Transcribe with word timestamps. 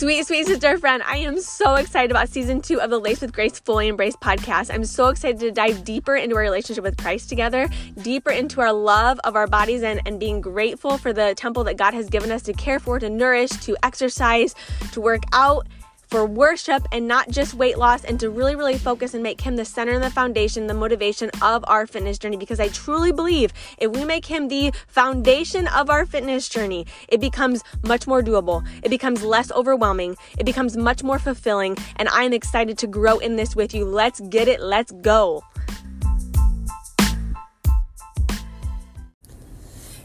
Sweet, 0.00 0.26
sweet 0.26 0.46
sister 0.46 0.78
friend, 0.78 1.02
I 1.04 1.18
am 1.18 1.38
so 1.42 1.74
excited 1.74 2.10
about 2.10 2.30
season 2.30 2.62
two 2.62 2.80
of 2.80 2.88
the 2.88 2.98
Laced 2.98 3.20
with 3.20 3.34
Grace 3.34 3.60
Fully 3.60 3.86
Embraced 3.86 4.18
podcast. 4.18 4.72
I'm 4.72 4.86
so 4.86 5.08
excited 5.08 5.38
to 5.40 5.50
dive 5.50 5.84
deeper 5.84 6.16
into 6.16 6.36
our 6.36 6.40
relationship 6.40 6.82
with 6.82 6.96
Christ 6.96 7.28
together, 7.28 7.68
deeper 8.00 8.30
into 8.30 8.62
our 8.62 8.72
love 8.72 9.20
of 9.24 9.36
our 9.36 9.46
bodies 9.46 9.82
and, 9.82 10.00
and 10.06 10.18
being 10.18 10.40
grateful 10.40 10.96
for 10.96 11.12
the 11.12 11.34
temple 11.34 11.64
that 11.64 11.76
God 11.76 11.92
has 11.92 12.08
given 12.08 12.32
us 12.32 12.40
to 12.44 12.54
care 12.54 12.80
for, 12.80 12.98
to 12.98 13.10
nourish, 13.10 13.50
to 13.50 13.76
exercise, 13.82 14.54
to 14.92 15.02
work 15.02 15.24
out 15.34 15.66
for 16.10 16.26
worship 16.26 16.86
and 16.92 17.06
not 17.06 17.30
just 17.30 17.54
weight 17.54 17.78
loss 17.78 18.04
and 18.04 18.18
to 18.20 18.30
really, 18.30 18.56
really 18.56 18.76
focus 18.76 19.14
and 19.14 19.22
make 19.22 19.40
Him 19.40 19.56
the 19.56 19.64
center 19.64 19.92
and 19.92 20.02
the 20.02 20.10
foundation, 20.10 20.66
the 20.66 20.74
motivation 20.74 21.30
of 21.40 21.64
our 21.68 21.86
fitness 21.86 22.18
journey. 22.18 22.36
Because 22.36 22.60
I 22.60 22.68
truly 22.68 23.12
believe 23.12 23.52
if 23.78 23.92
we 23.92 24.04
make 24.04 24.26
Him 24.26 24.48
the 24.48 24.72
foundation 24.88 25.68
of 25.68 25.88
our 25.88 26.04
fitness 26.04 26.48
journey, 26.48 26.86
it 27.08 27.20
becomes 27.20 27.62
much 27.84 28.06
more 28.06 28.22
doable. 28.22 28.66
It 28.82 28.88
becomes 28.88 29.22
less 29.22 29.52
overwhelming. 29.52 30.16
It 30.38 30.44
becomes 30.44 30.76
much 30.76 31.02
more 31.02 31.18
fulfilling. 31.18 31.76
And 31.96 32.08
I'm 32.08 32.32
excited 32.32 32.76
to 32.78 32.86
grow 32.86 33.18
in 33.18 33.36
this 33.36 33.54
with 33.54 33.72
you. 33.72 33.84
Let's 33.84 34.20
get 34.20 34.48
it. 34.48 34.60
Let's 34.60 34.92
go. 34.92 35.44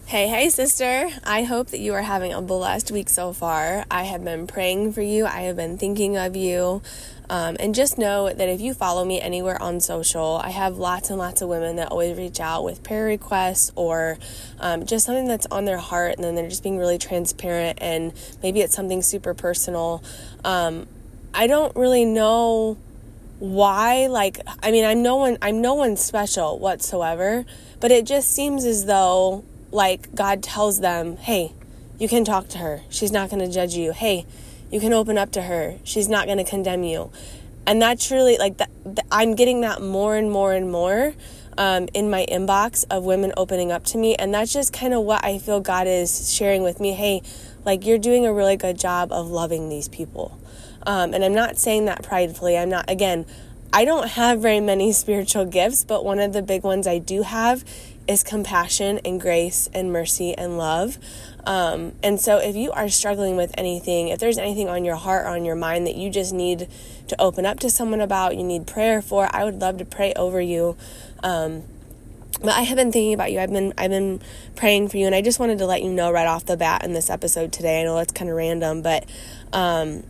Hey, 0.08 0.27
hey, 0.27 0.50
sister. 0.50 1.09
I 1.23 1.41
hope 1.41 1.70
that 1.70 1.80
you 1.80 1.95
are 1.95 2.04
having 2.04 2.32
a 2.32 2.40
blessed 2.40 2.91
week 2.91 3.09
so 3.09 3.34
far. 3.34 3.86
I 3.90 4.04
have 4.04 4.23
been 4.23 4.45
praying 4.45 4.94
for 4.94 5.02
you, 5.02 5.26
I 5.26 5.41
have 5.41 5.55
been 5.55 5.80
thinking 5.80 6.16
of 6.16 6.36
you. 6.36 6.84
Um, 7.28 7.58
and 7.59 7.73
just 7.73 7.98
know 7.98 8.31
that 8.31 8.48
if 8.48 8.62
you 8.62 8.76
follow 8.76 9.04
me 9.04 9.20
anywhere 9.20 9.59
on 9.59 9.80
social, 9.80 10.40
I 10.44 10.52
have 10.52 10.78
lots 10.78 11.09
and 11.09 11.18
lots 11.18 11.41
of 11.41 11.50
women 11.50 11.78
that 11.78 11.88
always 11.88 12.16
reach 12.20 12.39
out 12.39 12.64
with 12.64 12.83
prayer 12.83 13.06
requests 13.06 13.72
or 13.76 14.20
um, 14.59 14.86
just 14.86 15.08
something 15.08 15.28
that's 15.28 15.48
on 15.48 15.66
their 15.66 15.80
heart, 15.80 16.17
and 16.17 16.23
then 16.23 16.36
they're 16.36 16.50
just 16.50 16.61
being 16.61 16.78
really 16.78 17.00
transparent, 17.00 17.80
and 17.81 18.14
maybe 18.44 18.61
it's 18.61 18.76
something 18.76 19.02
super 19.02 19.33
personal. 19.33 20.03
Um, 20.44 20.86
I 21.33 21.48
don't 21.48 21.76
really 21.76 22.06
know 22.06 22.78
why 23.38 24.08
like 24.08 24.39
i 24.64 24.72
mean 24.72 24.86
i'm 24.86 25.03
no 25.03 25.17
one 25.17 25.38
i'm 25.42 25.61
no 25.61 25.73
one 25.73 25.98
special 25.98 26.58
whatsoever 26.58 27.44
but 27.81 27.92
it 27.92 28.06
just 28.06 28.31
seems 28.31 28.64
as 28.64 28.86
though 28.86 29.44
like 29.71 30.13
God 30.16 30.44
tells 30.44 30.80
them, 30.80 31.17
hey, 31.17 31.53
you 31.97 32.08
can 32.08 32.25
talk 32.25 32.47
to 32.49 32.58
her. 32.58 32.81
She's 32.89 33.11
not 33.11 33.30
going 33.30 33.45
to 33.45 33.52
judge 33.52 33.73
you. 33.73 33.94
Hey, 33.94 34.25
you 34.71 34.80
can 34.80 34.94
open 34.94 35.17
up 35.17 35.31
to 35.33 35.44
her. 35.44 35.77
She's 35.83 36.09
not 36.09 36.25
going 36.25 36.38
to 36.38 36.44
condemn 36.44 36.83
you. 36.83 37.11
And 37.67 37.81
that's 37.81 38.11
really 38.11 38.38
like 38.38 38.58
that. 38.58 38.69
I'm 39.11 39.36
getting 39.36 39.61
that 39.61 39.81
more 39.81 40.16
and 40.16 40.31
more 40.31 40.53
and 40.53 40.71
more 40.71 41.13
um, 41.58 41.88
in 41.93 42.09
my 42.09 42.25
inbox 42.30 42.86
of 42.89 43.03
women 43.03 43.33
opening 43.38 43.71
up 43.71 43.83
to 43.86 43.97
me. 43.97 44.16
And 44.16 44.33
that's 44.33 44.53
just 44.53 44.73
kind 44.73 44.93
of 44.93 45.03
what 45.03 45.23
I 45.23 45.39
feel 45.39 45.61
God 45.61 45.88
is 45.88 46.33
sharing 46.33 46.63
with 46.63 46.80
me. 46.80 46.93
Hey, 46.93 47.21
like 47.63 47.86
you're 47.86 47.97
doing 47.97 48.25
a 48.25 48.33
really 48.33 48.58
good 48.58 48.77
job 48.77 49.11
of 49.11 49.30
loving 49.30 49.69
these 49.69 49.88
people. 49.88 50.39
Um, 50.86 51.13
and 51.13 51.23
I'm 51.23 51.33
not 51.33 51.58
saying 51.58 51.86
that 51.86 52.03
pridefully. 52.03 52.58
I'm 52.58 52.69
not, 52.69 52.89
again, 52.89 53.25
I 53.73 53.86
don't 53.86 54.08
have 54.09 54.41
very 54.41 54.59
many 54.59 54.91
spiritual 54.93 55.45
gifts, 55.45 55.83
but 55.83 56.05
one 56.05 56.19
of 56.19 56.33
the 56.33 56.41
big 56.41 56.63
ones 56.63 56.88
I 56.88 56.99
do 56.99 57.23
have 57.23 57.63
is 58.08 58.23
compassion 58.23 59.00
and 59.06 59.20
grace 59.20 59.70
and 59.73 59.92
mercy 59.92 60.34
and 60.36 60.58
love. 60.58 60.98
Um, 61.45 61.94
and 62.02 62.20
so, 62.20 62.38
if 62.38 62.56
you 62.56 62.72
are 62.72 62.89
struggling 62.89 63.36
with 63.36 63.53
anything, 63.58 64.08
if 64.08 64.20
there's 64.20 64.38
anything 64.38 64.67
on 64.67 64.84
your 64.84 64.95
heart 64.95 65.25
or 65.25 65.30
on 65.30 65.45
your 65.45 65.56
mind 65.56 65.86
that 65.88 65.95
you 65.95 66.09
just 66.09 66.33
need 66.33 66.67
to 67.08 67.22
open 67.22 67.45
up 67.45 67.59
to 67.59 67.70
someone 67.70 68.02
about, 68.02 68.36
you 68.36 68.44
need 68.44 68.66
prayer 68.66 69.02
for, 69.02 69.30
I 69.31 69.44
would 69.44 69.61
love 69.61 69.78
to 69.78 69.86
pray 69.86 70.14
over 70.14 70.42
you. 70.42 70.76
Um, 71.22 71.64
but 72.42 72.53
I 72.53 72.61
have 72.61 72.76
been 72.76 72.92
thinking 72.92 73.14
about 73.14 73.31
you. 73.31 73.39
I've 73.39 73.52
been 73.52 73.73
I've 73.78 73.92
been 73.92 74.22
praying 74.56 74.89
for 74.89 74.98
you, 74.98 75.06
and 75.06 75.16
I 75.16 75.22
just 75.22 75.39
wanted 75.39 75.60
to 75.60 75.66
let 75.66 75.82
you 75.82 75.92
know 75.92 76.11
right 76.11 76.27
off 76.27 76.45
the 76.45 76.58
bat 76.58 76.83
in 76.83 76.93
this 76.93 77.10
episode 77.10 77.52
today. 77.54 77.82
I 77.82 77.83
know 77.83 77.95
that's 77.95 78.11
kind 78.11 78.30
of 78.30 78.36
random, 78.36 78.82
but 78.82 79.05
um, 79.54 80.04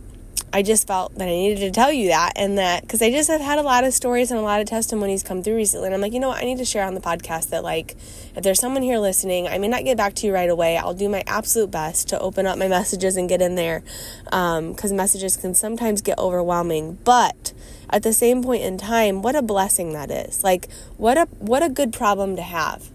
I 0.56 0.62
just 0.62 0.86
felt 0.86 1.14
that 1.16 1.24
I 1.24 1.32
needed 1.32 1.58
to 1.58 1.70
tell 1.70 1.92
you 1.92 2.08
that 2.08 2.32
and 2.34 2.56
that 2.56 2.80
because 2.80 3.02
I 3.02 3.10
just 3.10 3.28
have 3.28 3.42
had 3.42 3.58
a 3.58 3.62
lot 3.62 3.84
of 3.84 3.92
stories 3.92 4.30
and 4.30 4.40
a 4.40 4.42
lot 4.42 4.62
of 4.62 4.66
testimonies 4.66 5.22
come 5.22 5.42
through 5.42 5.56
recently. 5.56 5.88
And 5.88 5.94
I'm 5.94 6.00
like, 6.00 6.14
you 6.14 6.18
know 6.18 6.28
what? 6.28 6.42
I 6.42 6.46
need 6.46 6.56
to 6.56 6.64
share 6.64 6.86
on 6.86 6.94
the 6.94 7.00
podcast 7.02 7.50
that, 7.50 7.62
like, 7.62 7.94
if 8.34 8.42
there's 8.42 8.58
someone 8.58 8.82
here 8.82 8.96
listening, 8.96 9.48
I 9.48 9.58
may 9.58 9.68
not 9.68 9.84
get 9.84 9.98
back 9.98 10.14
to 10.14 10.26
you 10.26 10.32
right 10.32 10.48
away. 10.48 10.78
I'll 10.78 10.94
do 10.94 11.10
my 11.10 11.22
absolute 11.26 11.70
best 11.70 12.08
to 12.08 12.18
open 12.20 12.46
up 12.46 12.56
my 12.56 12.68
messages 12.68 13.18
and 13.18 13.28
get 13.28 13.42
in 13.42 13.54
there 13.54 13.82
because 14.24 14.90
um, 14.90 14.96
messages 14.96 15.36
can 15.36 15.54
sometimes 15.54 16.00
get 16.00 16.18
overwhelming. 16.18 17.00
But 17.04 17.52
at 17.90 18.02
the 18.02 18.14
same 18.14 18.42
point 18.42 18.62
in 18.62 18.78
time, 18.78 19.20
what 19.20 19.36
a 19.36 19.42
blessing 19.42 19.92
that 19.92 20.10
is. 20.10 20.42
Like, 20.42 20.72
what 20.96 21.18
a, 21.18 21.26
what 21.38 21.62
a 21.62 21.68
good 21.68 21.92
problem 21.92 22.34
to 22.34 22.42
have. 22.42 22.88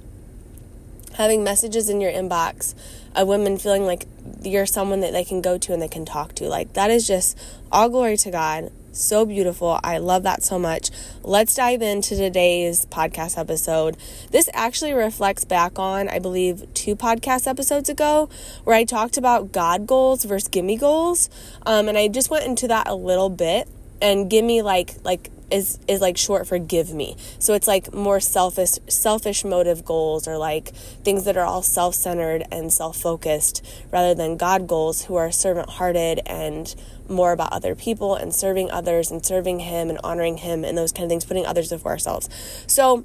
Having 1.13 1.43
messages 1.43 1.89
in 1.89 2.01
your 2.01 2.11
inbox 2.11 2.73
of 3.15 3.27
women 3.27 3.59
feeling 3.59 3.85
like 3.85 4.07
you're 4.43 4.65
someone 4.65 5.01
that 5.01 5.13
they 5.13 5.23
can 5.23 5.41
go 5.41 5.57
to 5.57 5.73
and 5.73 5.81
they 5.81 5.87
can 5.87 6.05
talk 6.05 6.33
to. 6.35 6.47
Like, 6.47 6.73
that 6.73 6.91
is 6.91 7.07
just 7.07 7.37
all 7.71 7.89
glory 7.89 8.17
to 8.17 8.31
God. 8.31 8.71
So 8.93 9.25
beautiful. 9.25 9.79
I 9.83 9.99
love 9.99 10.23
that 10.23 10.43
so 10.43 10.59
much. 10.59 10.91
Let's 11.23 11.55
dive 11.55 11.81
into 11.81 12.15
today's 12.15 12.85
podcast 12.87 13.37
episode. 13.37 13.95
This 14.31 14.49
actually 14.53 14.91
reflects 14.91 15.45
back 15.45 15.79
on, 15.79 16.09
I 16.09 16.19
believe, 16.19 16.65
two 16.73 16.97
podcast 16.97 17.47
episodes 17.47 17.87
ago 17.87 18.29
where 18.65 18.75
I 18.75 18.83
talked 18.83 19.15
about 19.17 19.53
God 19.53 19.87
goals 19.87 20.25
versus 20.25 20.49
gimme 20.49 20.75
goals. 20.75 21.29
Um, 21.65 21.87
and 21.87 21.97
I 21.97 22.09
just 22.09 22.29
went 22.29 22.45
into 22.45 22.67
that 22.67 22.87
a 22.87 22.95
little 22.95 23.29
bit 23.29 23.69
and 24.01 24.29
gimme 24.29 24.61
like 24.61 24.95
like 25.03 25.29
is 25.51 25.79
is 25.87 26.01
like 26.01 26.17
short 26.17 26.47
for 26.47 26.57
give 26.57 26.93
me. 26.93 27.15
So 27.39 27.53
it's 27.53 27.67
like 27.67 27.93
more 27.93 28.19
selfish 28.19 28.79
selfish 28.87 29.43
motive 29.43 29.85
goals 29.85 30.27
or 30.27 30.37
like 30.37 30.69
things 31.03 31.25
that 31.25 31.37
are 31.37 31.45
all 31.45 31.61
self-centered 31.61 32.43
and 32.51 32.71
self-focused 32.71 33.65
rather 33.91 34.15
than 34.15 34.37
God 34.37 34.67
goals 34.67 35.05
who 35.05 35.15
are 35.15 35.31
servant-hearted 35.31 36.21
and 36.25 36.73
more 37.07 37.31
about 37.33 37.51
other 37.51 37.75
people 37.75 38.15
and 38.15 38.33
serving 38.33 38.71
others 38.71 39.11
and 39.11 39.25
serving 39.25 39.59
him 39.59 39.89
and 39.89 39.99
honoring 40.03 40.37
him 40.37 40.63
and 40.63 40.77
those 40.77 40.91
kind 40.91 41.03
of 41.03 41.09
things, 41.09 41.25
putting 41.25 41.45
others 41.45 41.69
before 41.69 41.91
ourselves. 41.91 42.29
So 42.67 43.03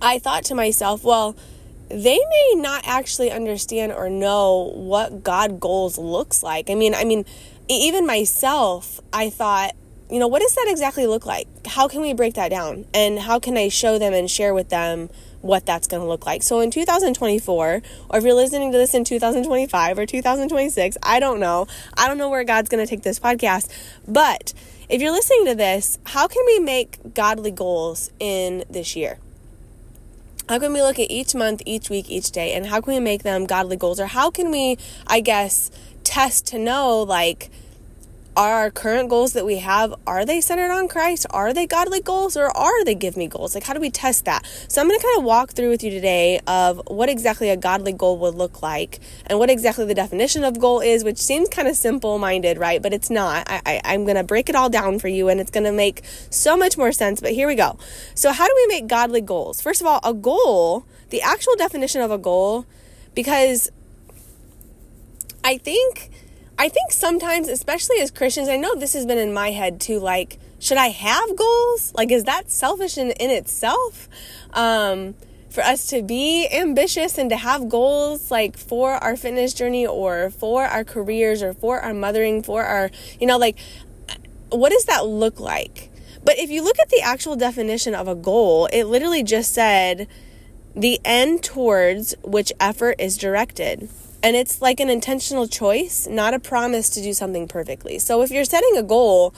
I 0.00 0.18
thought 0.18 0.44
to 0.46 0.54
myself, 0.54 1.04
well, 1.04 1.36
they 1.88 2.18
may 2.18 2.54
not 2.56 2.82
actually 2.86 3.30
understand 3.30 3.92
or 3.92 4.08
know 4.08 4.72
what 4.74 5.22
God 5.22 5.60
goals 5.60 5.98
looks 5.98 6.42
like. 6.42 6.70
I 6.70 6.74
mean, 6.74 6.94
I 6.94 7.04
mean, 7.04 7.26
even 7.68 8.06
myself, 8.06 9.00
I 9.12 9.28
thought 9.28 9.72
you 10.12 10.18
know, 10.18 10.28
what 10.28 10.42
does 10.42 10.54
that 10.54 10.66
exactly 10.68 11.06
look 11.06 11.24
like? 11.24 11.48
How 11.66 11.88
can 11.88 12.02
we 12.02 12.12
break 12.12 12.34
that 12.34 12.50
down? 12.50 12.84
And 12.92 13.18
how 13.18 13.38
can 13.38 13.56
I 13.56 13.70
show 13.70 13.98
them 13.98 14.12
and 14.12 14.30
share 14.30 14.52
with 14.52 14.68
them 14.68 15.08
what 15.40 15.64
that's 15.64 15.86
going 15.86 16.02
to 16.02 16.06
look 16.06 16.26
like? 16.26 16.42
So 16.42 16.60
in 16.60 16.70
2024, 16.70 17.82
or 18.10 18.18
if 18.18 18.22
you're 18.22 18.34
listening 18.34 18.72
to 18.72 18.78
this 18.78 18.92
in 18.92 19.04
2025 19.04 19.98
or 19.98 20.04
2026, 20.04 20.98
I 21.02 21.18
don't 21.18 21.40
know. 21.40 21.66
I 21.96 22.08
don't 22.08 22.18
know 22.18 22.28
where 22.28 22.44
God's 22.44 22.68
going 22.68 22.84
to 22.84 22.88
take 22.88 23.02
this 23.02 23.18
podcast. 23.18 23.70
But 24.06 24.52
if 24.90 25.00
you're 25.00 25.12
listening 25.12 25.46
to 25.46 25.54
this, 25.54 25.98
how 26.04 26.28
can 26.28 26.44
we 26.44 26.58
make 26.58 27.14
godly 27.14 27.50
goals 27.50 28.10
in 28.20 28.64
this 28.68 28.94
year? 28.94 29.18
How 30.46 30.58
can 30.58 30.74
we 30.74 30.82
look 30.82 30.98
at 30.98 31.10
each 31.10 31.34
month, 31.34 31.62
each 31.64 31.88
week, 31.88 32.10
each 32.10 32.32
day, 32.32 32.52
and 32.52 32.66
how 32.66 32.82
can 32.82 32.92
we 32.92 33.00
make 33.00 33.22
them 33.22 33.46
godly 33.46 33.76
goals? 33.78 33.98
Or 33.98 34.08
how 34.08 34.30
can 34.30 34.50
we, 34.50 34.76
I 35.06 35.20
guess, 35.20 35.70
test 36.04 36.46
to 36.48 36.58
know, 36.58 37.00
like, 37.00 37.48
are 38.36 38.52
our 38.54 38.70
current 38.70 39.10
goals 39.10 39.34
that 39.34 39.44
we 39.44 39.58
have 39.58 39.94
are 40.06 40.24
they 40.24 40.40
centered 40.40 40.70
on 40.70 40.88
christ? 40.88 41.26
Are 41.30 41.52
they 41.52 41.66
godly 41.66 42.00
goals 42.00 42.36
or 42.36 42.56
are 42.56 42.84
they 42.84 42.94
give 42.94 43.16
me 43.16 43.26
goals? 43.26 43.54
Like 43.54 43.64
how 43.64 43.74
do 43.74 43.80
we 43.80 43.90
test 43.90 44.24
that? 44.24 44.46
So 44.68 44.80
i'm 44.80 44.88
going 44.88 44.98
to 44.98 45.04
kind 45.04 45.18
of 45.18 45.24
walk 45.24 45.52
through 45.52 45.68
with 45.68 45.82
you 45.82 45.90
today 45.90 46.40
of 46.46 46.80
what 46.86 47.08
exactly 47.08 47.50
a 47.50 47.56
godly 47.56 47.92
goal 47.92 48.18
would 48.18 48.34
look 48.34 48.62
like 48.62 49.00
and 49.26 49.38
what 49.38 49.50
exactly 49.50 49.84
the 49.84 49.94
definition 49.94 50.44
of 50.44 50.58
goal 50.58 50.80
is 50.80 51.04
which 51.04 51.18
seems 51.18 51.48
kind 51.48 51.68
of 51.68 51.76
simple 51.76 52.18
minded 52.18 52.58
right? 52.58 52.80
But 52.80 52.94
it's 52.94 53.10
not. 53.10 53.44
I, 53.48 53.60
I, 53.66 53.80
i'm 53.84 54.04
going 54.04 54.16
to 54.16 54.24
break 54.24 54.48
it 54.48 54.54
all 54.54 54.70
down 54.70 54.98
for 54.98 55.08
you 55.08 55.28
and 55.28 55.40
it's 55.40 55.50
going 55.50 55.64
to 55.64 55.72
make 55.72 56.02
so 56.30 56.56
much 56.56 56.78
more 56.78 56.92
sense 56.92 57.20
but 57.20 57.32
here 57.32 57.46
we 57.46 57.54
go. 57.54 57.78
So 58.14 58.32
how 58.32 58.46
do 58.46 58.54
we 58.56 58.66
make 58.68 58.86
godly 58.86 59.20
goals? 59.20 59.60
First 59.60 59.80
of 59.80 59.86
all 59.86 60.00
a 60.02 60.14
goal 60.14 60.86
the 61.10 61.20
actual 61.20 61.54
definition 61.56 62.00
of 62.00 62.10
a 62.10 62.16
goal 62.16 62.64
because 63.14 63.70
i 65.44 65.58
think 65.58 66.10
I 66.62 66.68
think 66.68 66.92
sometimes, 66.92 67.48
especially 67.48 67.98
as 67.98 68.12
Christians, 68.12 68.48
I 68.48 68.56
know 68.56 68.76
this 68.76 68.92
has 68.92 69.04
been 69.04 69.18
in 69.18 69.34
my 69.34 69.50
head 69.50 69.80
too, 69.80 69.98
like, 69.98 70.38
should 70.60 70.76
I 70.76 70.90
have 70.90 71.34
goals? 71.34 71.92
Like, 71.96 72.12
is 72.12 72.22
that 72.22 72.52
selfish 72.52 72.96
in, 72.96 73.10
in 73.10 73.30
itself? 73.30 74.08
Um, 74.52 75.16
for 75.50 75.62
us 75.62 75.88
to 75.88 76.04
be 76.04 76.46
ambitious 76.52 77.18
and 77.18 77.28
to 77.30 77.36
have 77.36 77.68
goals 77.68 78.30
like 78.30 78.56
for 78.56 78.92
our 78.92 79.16
fitness 79.16 79.54
journey 79.54 79.84
or 79.88 80.30
for 80.30 80.64
our 80.64 80.84
careers 80.84 81.42
or 81.42 81.52
for 81.52 81.80
our 81.80 81.92
mothering, 81.92 82.44
for 82.44 82.62
our, 82.62 82.92
you 83.18 83.26
know, 83.26 83.38
like, 83.38 83.58
what 84.50 84.70
does 84.70 84.84
that 84.84 85.04
look 85.04 85.40
like? 85.40 85.90
But 86.24 86.38
if 86.38 86.48
you 86.48 86.62
look 86.62 86.78
at 86.78 86.90
the 86.90 87.00
actual 87.00 87.34
definition 87.34 87.92
of 87.92 88.06
a 88.06 88.14
goal, 88.14 88.66
it 88.72 88.84
literally 88.84 89.24
just 89.24 89.52
said 89.52 90.06
the 90.76 91.00
end 91.04 91.42
towards 91.42 92.14
which 92.22 92.52
effort 92.60 93.00
is 93.00 93.18
directed. 93.18 93.88
And 94.22 94.36
it's 94.36 94.62
like 94.62 94.78
an 94.78 94.88
intentional 94.88 95.48
choice, 95.48 96.06
not 96.06 96.32
a 96.32 96.38
promise 96.38 96.88
to 96.90 97.02
do 97.02 97.12
something 97.12 97.48
perfectly. 97.48 97.98
So 97.98 98.22
if 98.22 98.30
you're 98.30 98.44
setting 98.44 98.76
a 98.76 98.82
goal, 98.82 99.34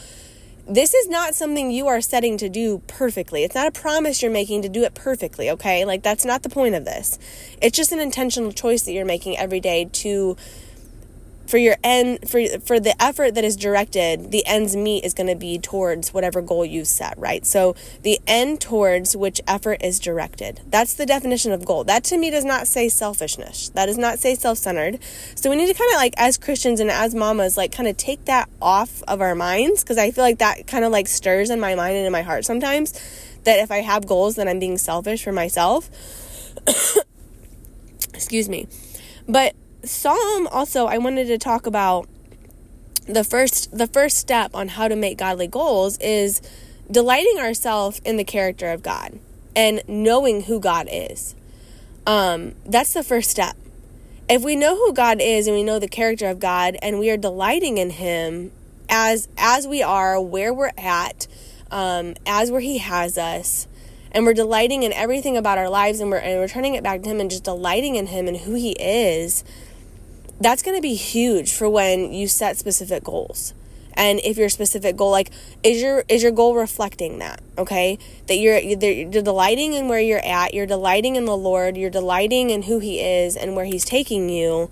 this 0.69 0.95
is 0.95 1.09
not 1.09 1.35
something 1.35 1.71
you 1.71 1.87
are 1.89 2.01
setting 2.01 2.37
to 2.39 2.49
do 2.49 2.83
perfectly. 2.87 3.45
It's 3.45 3.55
not 3.55 3.67
a 3.67 3.71
promise 3.71 4.23
you're 4.23 4.31
making 4.31 4.63
to 4.63 4.69
do 4.69 4.83
it 4.83 4.95
perfectly, 4.95 5.51
okay? 5.51 5.85
Like, 5.85 6.03
that's 6.03 6.25
not 6.25 6.43
the 6.43 6.49
point 6.49 6.75
of 6.75 6.85
this. 6.85 7.19
It's 7.61 7.77
just 7.77 7.93
an 7.93 8.01
intentional 8.01 8.53
choice 8.53 8.83
that 8.83 8.93
you're 8.93 9.05
making 9.05 9.37
every 9.37 9.61
day 9.61 9.89
to 9.93 10.37
for 11.47 11.59
your 11.59 11.77
end 11.83 12.29
for 12.29 12.45
for 12.61 12.81
the 12.81 12.95
effort 13.03 13.35
that 13.35 13.45
is 13.45 13.57
directed 13.57 14.31
the 14.31 14.45
ends 14.47 14.75
meet 14.75 15.05
is 15.05 15.15
going 15.15 15.27
to 15.27 15.35
be 15.35 15.59
towards 15.59 16.15
whatever 16.15 16.41
goal 16.41 16.65
you 16.65 16.85
set 16.85 17.17
right? 17.19 17.45
So 17.47 17.75
the 18.03 18.21
end 18.27 18.61
towards 18.61 19.17
which 19.17 19.41
effort 19.47 19.83
is 19.83 19.99
directed. 19.99 20.61
That's 20.67 20.95
the 20.95 21.07
definition 21.07 21.53
of 21.53 21.65
goal. 21.65 21.85
That 21.85 22.05
to 22.05 22.19
me 22.19 22.31
does 22.31 22.45
not 22.45 22.67
say 22.67 22.89
selfishness. 22.89 23.71
That 23.71 23.87
does 23.87 23.99
not 23.99 24.19
say 24.19 24.35
self-centered. 24.35 24.99
So 25.35 25.51
we 25.51 25.57
need 25.57 25.67
to 25.67 25.75
kind 25.75 25.91
of 25.93 25.97
like 25.97 26.15
as 26.17 26.39
christians 26.39 26.81
and 26.81 26.91
as 26.91 27.15
mamas 27.15 27.57
like 27.57 27.73
kind 27.73 27.89
of 27.89 27.97
take 27.97 28.25
that 28.25 28.49
off 28.61 29.03
of 29.05 29.21
our 29.21 29.35
minds 29.35 29.83
because 29.83 29.99
i 29.99 30.11
feel 30.11 30.25
like 30.25 30.39
that 30.39 30.67
kind 30.67 30.85
of 30.85 30.93
like 30.93 31.09
stirs 31.09 31.51
in 31.51 31.61
my 31.61 31.75
mind 31.75 31.97
and 31.97 32.07
in 32.07 32.13
my 32.13 32.23
heart 32.23 32.45
sometimes 32.45 32.93
that 33.45 33.59
if 33.59 33.71
i 33.71 33.79
have 33.79 34.07
goals 34.07 34.37
then 34.37 34.49
i'm 34.49 34.59
being 34.59 34.79
selfish 34.79 35.23
for 35.23 35.33
myself. 35.33 35.91
Excuse 38.15 38.49
me. 38.49 38.69
But 39.29 39.55
Psalm 39.85 40.47
also 40.49 40.87
I 40.87 40.99
wanted 40.99 41.27
to 41.27 41.39
talk 41.39 41.67
about 41.67 42.09
the 43.07 43.25
first 43.25 43.77
the 43.77 43.87
first 43.87 44.17
step 44.19 44.55
on 44.55 44.69
how 44.69 44.89
to 44.89 44.97
make 44.97 45.19
godly 45.19 45.47
goals 45.47 45.99
is 45.99 46.41
delighting 46.91 47.39
ourselves 47.39 48.01
in 48.05 48.17
the 48.17 48.25
character 48.25 48.71
of 48.71 48.83
God 48.83 49.19
and 49.55 49.83
knowing 49.87 50.43
who 50.43 50.59
God 50.59 50.89
is. 50.91 51.35
Um, 52.07 52.55
that's 52.67 52.93
the 52.93 53.03
first 53.03 53.31
step. 53.31 53.57
If 54.29 54.43
we 54.43 54.57
know 54.57 54.77
who 54.77 54.93
God 54.93 55.21
is 55.21 55.47
and 55.47 55.57
we 55.57 55.63
know 55.63 55.79
the 55.79 55.89
character 55.89 56.29
of 56.29 56.39
God 56.39 56.77
and 56.83 56.99
we 56.99 57.11
are 57.11 57.17
delighting 57.17 57.79
in 57.79 57.91
Him 57.91 58.53
as 58.89 59.29
as 59.37 59.67
we 59.67 59.83
are, 59.83 60.21
where 60.21 60.53
we're 60.53 60.73
at, 60.79 61.27
um, 61.71 62.15
as 62.27 62.51
where 62.51 62.61
He 62.61 62.79
has 62.79 63.19
us, 63.19 63.67
and 64.13 64.25
we're 64.25 64.35
delighting 64.35 64.83
in 64.83 64.93
everything 64.93 65.37
about 65.37 65.59
our 65.59 65.69
lives 65.69 66.01
and 66.01 66.11
we're 66.11 66.19
and 66.19 66.41
we're 66.41 66.49
turning 66.49 66.75
it 66.75 66.83
back 66.83 67.03
to 67.03 67.09
Him 67.09 67.21
and 67.21 67.31
just 67.31 67.45
delighting 67.45 67.97
in 67.97 68.07
Him 68.07 68.29
and 68.29 68.39
who 68.39 68.55
He 68.55 68.73
is, 68.73 69.45
that's 70.41 70.63
going 70.63 70.77
to 70.77 70.83
be 70.83 70.95
huge 70.95 71.53
for 71.53 71.69
when 71.69 72.13
you 72.13 72.29
set 72.29 72.57
specific 72.57 73.05
goals. 73.05 73.55
And 73.97 74.21
if 74.25 74.37
your 74.37 74.49
specific 74.49 74.97
goal 74.97 75.13
like 75.13 75.31
is 75.63 75.81
your 75.81 76.05
is 76.09 76.21
your 76.21 76.33
goal 76.33 76.57
reflecting 76.57 77.21
that 77.21 77.41
okay? 77.57 77.97
That 78.27 78.39
you're 78.39 78.59
you're 78.59 79.23
delighting 79.23 79.73
in 79.75 79.87
where 79.87 80.01
you're 80.01 80.25
at 80.25 80.53
you're 80.53 80.67
delighting 80.67 81.15
in 81.15 81.27
the 81.27 81.37
lord 81.37 81.77
you're 81.77 81.91
delighting 81.91 82.51
in 82.51 82.63
who 82.63 82.81
he 82.81 83.01
is 83.01 83.37
and 83.37 83.55
where 83.55 83.65
he's 83.65 83.85
taking 83.85 84.29
you 84.29 84.69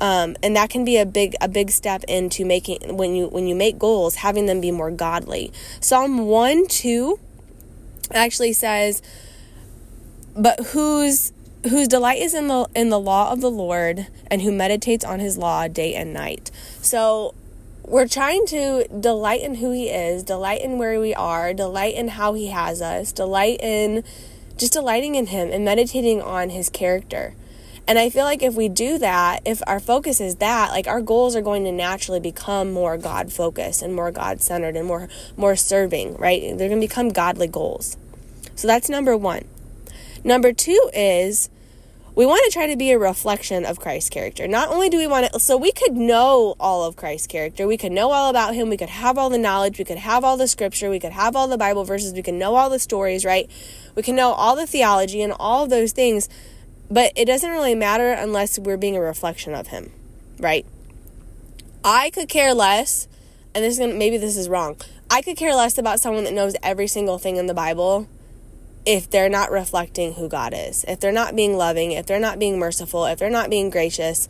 um, 0.00 0.36
and 0.42 0.56
that 0.56 0.70
can 0.70 0.84
be 0.84 0.98
a 0.98 1.06
big 1.06 1.34
a 1.40 1.48
big 1.48 1.70
step 1.70 2.04
into 2.04 2.44
making 2.44 2.96
when 2.96 3.14
you 3.14 3.28
when 3.28 3.46
you 3.46 3.54
make 3.54 3.78
goals 3.78 4.16
having 4.16 4.46
them 4.46 4.60
be 4.60 4.70
more 4.70 4.90
godly. 4.90 5.52
Psalm 5.80 6.26
1 6.26 6.66
2 6.66 7.18
actually 8.12 8.52
says 8.52 9.02
but 10.36 10.60
whose 10.66 11.32
whose 11.64 11.88
delight 11.88 12.20
is 12.20 12.34
in 12.34 12.48
the 12.48 12.68
in 12.74 12.90
the 12.90 13.00
law 13.00 13.32
of 13.32 13.40
the 13.40 13.50
Lord 13.50 14.06
and 14.30 14.42
who 14.42 14.52
meditates 14.52 15.04
on 15.04 15.20
his 15.20 15.36
law 15.36 15.68
day 15.68 15.94
and 15.94 16.12
night. 16.12 16.50
So 16.80 17.34
we're 17.84 18.08
trying 18.08 18.46
to 18.46 18.86
delight 18.88 19.42
in 19.42 19.56
who 19.56 19.70
he 19.72 19.88
is, 19.88 20.22
delight 20.22 20.60
in 20.60 20.78
where 20.78 21.00
we 21.00 21.14
are, 21.14 21.54
delight 21.54 21.94
in 21.94 22.08
how 22.08 22.34
he 22.34 22.48
has 22.48 22.82
us, 22.82 23.12
delight 23.12 23.60
in 23.60 24.02
just 24.56 24.72
delighting 24.72 25.14
in 25.14 25.26
him 25.26 25.50
and 25.50 25.64
meditating 25.64 26.20
on 26.20 26.50
his 26.50 26.68
character. 26.68 27.34
And 27.88 27.98
I 27.98 28.10
feel 28.10 28.24
like 28.24 28.42
if 28.42 28.54
we 28.54 28.68
do 28.68 28.98
that, 28.98 29.42
if 29.44 29.62
our 29.66 29.78
focus 29.78 30.20
is 30.20 30.36
that, 30.36 30.70
like 30.70 30.88
our 30.88 31.00
goals 31.00 31.36
are 31.36 31.42
going 31.42 31.62
to 31.64 31.72
naturally 31.72 32.18
become 32.18 32.72
more 32.72 32.98
God 32.98 33.32
focused 33.32 33.82
and 33.82 33.94
more 33.94 34.10
God 34.10 34.40
centered 34.40 34.74
and 34.74 34.88
more 34.88 35.08
more 35.36 35.54
serving, 35.54 36.16
right? 36.16 36.42
They're 36.42 36.68
going 36.68 36.80
to 36.80 36.86
become 36.86 37.10
godly 37.10 37.46
goals. 37.46 37.96
So 38.56 38.66
that's 38.66 38.88
number 38.88 39.16
1. 39.16 39.44
Number 40.26 40.52
2 40.52 40.90
is 40.92 41.48
we 42.16 42.26
want 42.26 42.42
to 42.46 42.50
try 42.50 42.66
to 42.66 42.76
be 42.76 42.90
a 42.90 42.98
reflection 42.98 43.64
of 43.64 43.78
Christ's 43.78 44.10
character. 44.10 44.48
Not 44.48 44.70
only 44.70 44.88
do 44.88 44.98
we 44.98 45.06
want 45.06 45.32
to, 45.32 45.38
so 45.38 45.56
we 45.56 45.70
could 45.70 45.92
know 45.92 46.56
all 46.58 46.82
of 46.82 46.96
Christ's 46.96 47.28
character, 47.28 47.64
we 47.64 47.76
could 47.76 47.92
know 47.92 48.10
all 48.10 48.28
about 48.28 48.52
him, 48.52 48.68
we 48.68 48.76
could 48.76 48.88
have 48.88 49.16
all 49.16 49.30
the 49.30 49.38
knowledge, 49.38 49.78
we 49.78 49.84
could 49.84 49.98
have 49.98 50.24
all 50.24 50.36
the 50.36 50.48
scripture, 50.48 50.90
we 50.90 50.98
could 50.98 51.12
have 51.12 51.36
all 51.36 51.46
the 51.46 51.56
Bible 51.56 51.84
verses, 51.84 52.12
we 52.12 52.24
can 52.24 52.40
know 52.40 52.56
all 52.56 52.68
the 52.68 52.80
stories, 52.80 53.24
right? 53.24 53.48
We 53.94 54.02
can 54.02 54.16
know 54.16 54.32
all 54.32 54.56
the 54.56 54.66
theology 54.66 55.22
and 55.22 55.32
all 55.38 55.62
of 55.62 55.70
those 55.70 55.92
things, 55.92 56.28
but 56.90 57.12
it 57.14 57.26
doesn't 57.26 57.48
really 57.48 57.76
matter 57.76 58.10
unless 58.10 58.58
we're 58.58 58.76
being 58.76 58.96
a 58.96 59.00
reflection 59.00 59.54
of 59.54 59.68
him, 59.68 59.92
right? 60.40 60.66
I 61.84 62.10
could 62.10 62.28
care 62.28 62.52
less, 62.52 63.06
and 63.54 63.62
this 63.62 63.74
is 63.74 63.78
gonna, 63.78 63.94
maybe 63.94 64.16
this 64.16 64.36
is 64.36 64.48
wrong. 64.48 64.76
I 65.08 65.22
could 65.22 65.36
care 65.36 65.54
less 65.54 65.78
about 65.78 66.00
someone 66.00 66.24
that 66.24 66.32
knows 66.32 66.56
every 66.64 66.88
single 66.88 67.16
thing 67.16 67.36
in 67.36 67.46
the 67.46 67.54
Bible 67.54 68.08
if 68.86 69.10
they're 69.10 69.28
not 69.28 69.50
reflecting 69.50 70.14
who 70.14 70.28
God 70.28 70.54
is, 70.56 70.84
if 70.86 71.00
they're 71.00 71.10
not 71.10 71.34
being 71.34 71.56
loving, 71.56 71.90
if 71.90 72.06
they're 72.06 72.20
not 72.20 72.38
being 72.38 72.58
merciful, 72.58 73.04
if 73.06 73.18
they're 73.18 73.28
not 73.28 73.50
being 73.50 73.68
gracious, 73.68 74.28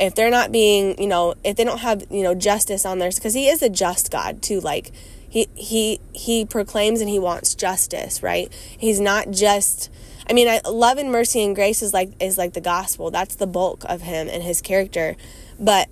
if 0.00 0.14
they're 0.14 0.30
not 0.30 0.50
being, 0.50 1.00
you 1.00 1.06
know, 1.06 1.34
if 1.44 1.56
they 1.56 1.64
don't 1.64 1.80
have, 1.80 2.06
you 2.10 2.22
know, 2.22 2.34
justice 2.34 2.86
on 2.86 2.98
theirs, 2.98 3.16
because 3.16 3.34
He 3.34 3.48
is 3.48 3.62
a 3.62 3.68
just 3.68 4.10
God 4.10 4.42
too. 4.42 4.60
Like 4.60 4.92
He 5.28 5.46
He 5.54 6.00
He 6.14 6.46
proclaims 6.46 7.02
and 7.02 7.10
He 7.10 7.18
wants 7.18 7.54
justice, 7.54 8.22
right? 8.22 8.50
He's 8.52 8.98
not 8.98 9.30
just. 9.30 9.90
I 10.30 10.34
mean, 10.34 10.46
I, 10.46 10.60
love 10.68 10.98
and 10.98 11.10
mercy 11.10 11.42
and 11.42 11.54
grace 11.54 11.82
is 11.82 11.92
like 11.92 12.10
is 12.20 12.38
like 12.38 12.54
the 12.54 12.60
gospel. 12.60 13.10
That's 13.10 13.34
the 13.34 13.46
bulk 13.46 13.84
of 13.84 14.00
Him 14.02 14.28
and 14.28 14.42
His 14.42 14.62
character, 14.62 15.16
but 15.60 15.88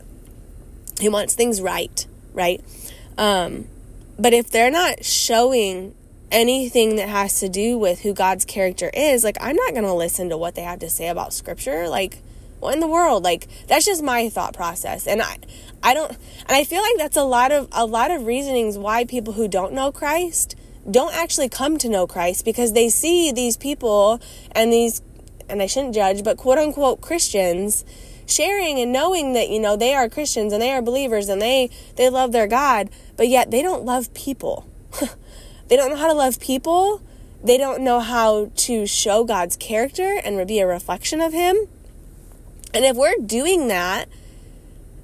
He 0.98 1.10
wants 1.10 1.34
things 1.34 1.60
right, 1.60 2.06
right? 2.32 2.64
Um, 3.18 3.66
but 4.18 4.32
if 4.32 4.50
they're 4.50 4.70
not 4.70 5.04
showing 5.04 5.94
anything 6.31 6.96
that 6.96 7.08
has 7.08 7.40
to 7.40 7.49
do 7.49 7.78
with 7.78 8.00
who 8.00 8.12
God's 8.12 8.44
character 8.44 8.90
is, 8.93 9.25
like 9.25 9.37
I'm 9.40 9.56
not 9.56 9.73
going 9.73 9.84
to 9.84 9.94
listen 9.94 10.28
to 10.31 10.37
what 10.37 10.55
they 10.55 10.62
have 10.62 10.81
to 10.81 10.90
say 10.90 11.08
about 11.08 11.32
scripture. 11.32 11.88
Like 11.88 12.19
what 12.61 12.75
in 12.75 12.81
the 12.81 12.87
world? 12.87 13.23
Like 13.23 13.49
that's 13.69 13.84
just 13.84 14.02
my 14.02 14.28
thought 14.28 14.55
process. 14.55 15.06
And 15.06 15.23
I 15.23 15.38
I 15.82 15.94
don't 15.94 16.11
and 16.11 16.50
I 16.50 16.64
feel 16.64 16.82
like 16.82 16.96
that's 16.99 17.17
a 17.17 17.25
lot 17.25 17.52
of 17.52 17.69
a 17.73 17.87
lot 17.87 18.11
of 18.11 18.26
reasonings 18.26 18.78
why 18.78 19.05
people 19.05 19.34
who 19.34 19.49
don't 19.49 19.73
know 19.73 19.93
Christ 19.93 20.56
don't 20.88 21.14
actually 21.14 21.49
come 21.49 21.78
to 21.78 21.88
know 21.88 22.06
Christ 22.06 22.44
because 22.44 22.73
they 22.73 22.88
see 22.88 23.32
these 23.32 23.56
people 23.56 24.20
and 24.52 24.73
these 24.73 25.02
and 25.49 25.62
I 25.62 25.67
shouldn't 25.67 25.94
judge, 25.94 26.25
but 26.25 26.37
quote 26.37 26.58
unquote 26.58 27.00
Christians 27.00 27.84
sharing 28.26 28.81
and 28.81 28.93
knowing 28.93 29.34
that 29.34 29.49
you 29.49 29.61
know 29.61 29.76
they 29.76 29.94
are 29.94 30.08
Christians 30.08 30.52
and 30.52 30.61
they 30.61 30.73
are 30.73 30.82
believers 30.82 31.28
and 31.28 31.40
they 31.40 31.70
they 31.96 32.08
love 32.08 32.32
their 32.32 32.46
God, 32.46 32.90
but 33.17 33.28
yet 33.28 33.50
they 33.50 33.62
don't 33.62 33.84
love 33.84 34.12
people. 34.14 34.67
They 35.68 35.76
don't 35.76 35.90
know 35.90 35.96
how 35.96 36.08
to 36.08 36.14
love 36.14 36.40
people. 36.40 37.02
They 37.42 37.58
don't 37.58 37.82
know 37.82 38.00
how 38.00 38.50
to 38.56 38.87
show 38.87 39.25
God's 39.25 39.56
character 39.56 40.20
and 40.25 40.46
be 40.46 40.58
a 40.61 40.66
reflection 40.66 41.20
of 41.20 41.32
Him. 41.32 41.56
And 42.73 42.85
if 42.85 42.96
we're 42.96 43.16
doing 43.16 43.68
that 43.68 44.08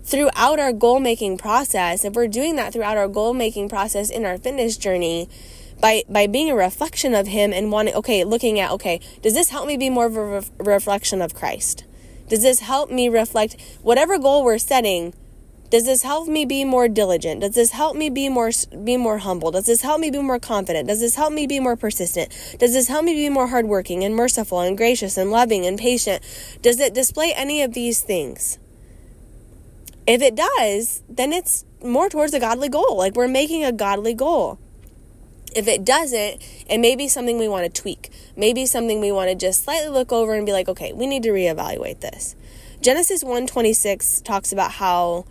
throughout 0.05 0.59
our 0.59 0.73
goal 0.73 1.01
making 1.01 1.39
process, 1.39 2.05
if 2.05 2.15
we're 2.15 2.29
doing 2.29 2.57
that 2.57 2.73
throughout 2.73 2.97
our 2.97 3.09
goal 3.09 3.35
making 3.35 3.69
process 3.69 4.11
in 4.11 4.25
our 4.25 4.39
fitness 4.39 4.77
journey, 4.77 5.29
by, 5.81 6.05
by 6.09 6.27
being 6.27 6.51
a 6.51 6.55
reflection 6.55 7.15
of 7.15 7.27
Him 7.27 7.53
and 7.53 7.73
wanting, 7.73 7.95
okay, 7.95 8.25
looking 8.25 8.61
at, 8.61 8.71
okay, 8.71 9.01
does 9.21 9.35
this 9.35 9.51
help 9.51 9.67
me 9.67 9.77
be 9.77 9.91
more 9.91 10.07
of 10.07 10.17
a 10.17 10.25
re- 10.25 10.43
reflection 10.59 11.21
of 11.21 11.35
Christ? 11.35 11.85
Does 12.29 12.43
this 12.43 12.61
help 12.61 12.91
me 12.91 13.09
reflect 13.09 13.57
whatever 13.83 14.19
goal 14.19 14.45
we're 14.45 14.59
setting? 14.59 15.13
Does 15.73 15.87
this 15.87 16.03
help 16.03 16.29
me 16.29 16.45
be 16.45 16.67
more 16.67 16.87
diligent? 16.87 17.41
Does 17.41 17.55
this 17.55 17.71
help 17.71 17.97
me 17.97 18.11
be 18.11 18.29
more 18.29 18.51
be 18.85 18.99
more 18.99 19.17
humble? 19.17 19.51
Does 19.51 19.65
this 19.65 19.81
help 19.81 20.01
me 20.01 20.11
be 20.11 20.19
more 20.19 20.39
confident? 20.39 20.87
Does 20.87 21.01
this 21.01 21.15
help 21.15 21.33
me 21.33 21.47
be 21.47 21.61
more 21.61 21.77
persistent? 21.77 22.29
Does 22.59 22.75
this 22.75 22.89
help 22.89 23.07
me 23.07 23.15
be 23.15 23.31
more 23.31 23.47
hardworking 23.47 24.05
and 24.05 24.15
merciful 24.15 24.61
and 24.61 24.77
gracious 24.77 25.17
and 25.17 25.31
loving 25.31 25.65
and 25.65 25.79
patient? 25.79 26.23
Does 26.61 26.79
it 26.79 26.93
display 26.93 27.33
any 27.35 27.63
of 27.63 27.73
these 27.73 28.03
things? 28.03 28.59
If 30.07 30.21
it 30.21 30.35
does, 30.35 31.03
then 31.09 31.33
it's 31.33 31.65
more 31.83 32.11
towards 32.11 32.35
a 32.35 32.41
godly 32.41 32.69
goal. 32.69 32.99
Like 32.99 33.15
we're 33.15 33.27
making 33.27 33.65
a 33.65 33.73
godly 33.73 34.13
goal. 34.13 34.59
If 35.57 35.67
it 35.69 35.87
doesn't, 35.87 36.43
it 36.69 36.79
may 36.81 36.97
be 36.97 37.09
something 37.09 37.39
we 37.39 37.49
want 37.49 37.65
to 37.75 37.81
tweak. 37.81 38.11
Maybe 38.37 38.67
something 38.67 39.01
we 39.01 39.11
want 39.11 39.31
to 39.31 39.35
just 39.35 39.65
slightly 39.65 39.89
look 39.89 40.13
over 40.13 40.35
and 40.35 40.45
be 40.45 40.53
like, 40.53 40.69
okay, 40.69 40.93
we 40.93 41.07
need 41.07 41.23
to 41.23 41.31
reevaluate 41.31 42.01
this. 42.01 42.37
Genesis 42.83 43.25
126 43.25 44.21
talks 44.21 44.53
about 44.53 44.73
how 44.73 45.25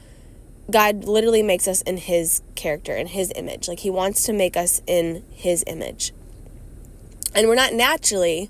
God 0.72 1.04
literally 1.04 1.44
makes 1.44 1.68
us 1.68 1.82
in 1.82 1.98
his 1.98 2.42
character, 2.56 2.96
in 2.96 3.08
his 3.08 3.32
image. 3.36 3.68
Like 3.68 3.80
he 3.80 3.90
wants 3.90 4.24
to 4.26 4.34
make 4.34 4.56
us 4.56 4.82
in 4.88 5.24
his 5.32 5.64
image. 5.68 6.14
And 7.36 7.48
we're 7.48 7.56
not 7.56 7.74
naturally 7.74 8.50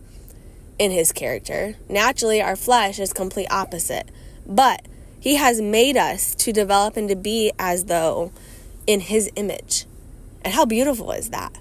in 0.79 0.91
his 0.91 1.11
character. 1.11 1.75
Naturally, 1.89 2.41
our 2.41 2.55
flesh 2.55 2.99
is 2.99 3.13
complete 3.13 3.47
opposite. 3.51 4.09
But 4.45 4.85
he 5.19 5.35
has 5.35 5.61
made 5.61 5.97
us 5.97 6.33
to 6.35 6.51
develop 6.51 6.97
and 6.97 7.07
to 7.09 7.15
be 7.15 7.51
as 7.59 7.85
though 7.85 8.31
in 8.87 9.01
his 9.01 9.29
image. 9.35 9.85
And 10.43 10.53
how 10.53 10.65
beautiful 10.65 11.11
is 11.11 11.29
that? 11.29 11.55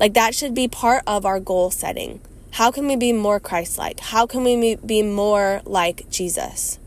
Like 0.00 0.14
that 0.14 0.34
should 0.34 0.54
be 0.54 0.68
part 0.68 1.02
of 1.06 1.24
our 1.24 1.40
goal 1.40 1.70
setting. 1.70 2.20
How 2.52 2.70
can 2.70 2.86
we 2.88 2.96
be 2.96 3.12
more 3.12 3.38
Christ 3.38 3.78
like? 3.78 4.00
How 4.00 4.26
can 4.26 4.42
we 4.42 4.74
be 4.76 5.02
more 5.02 5.62
like 5.64 6.08
Jesus? 6.10 6.78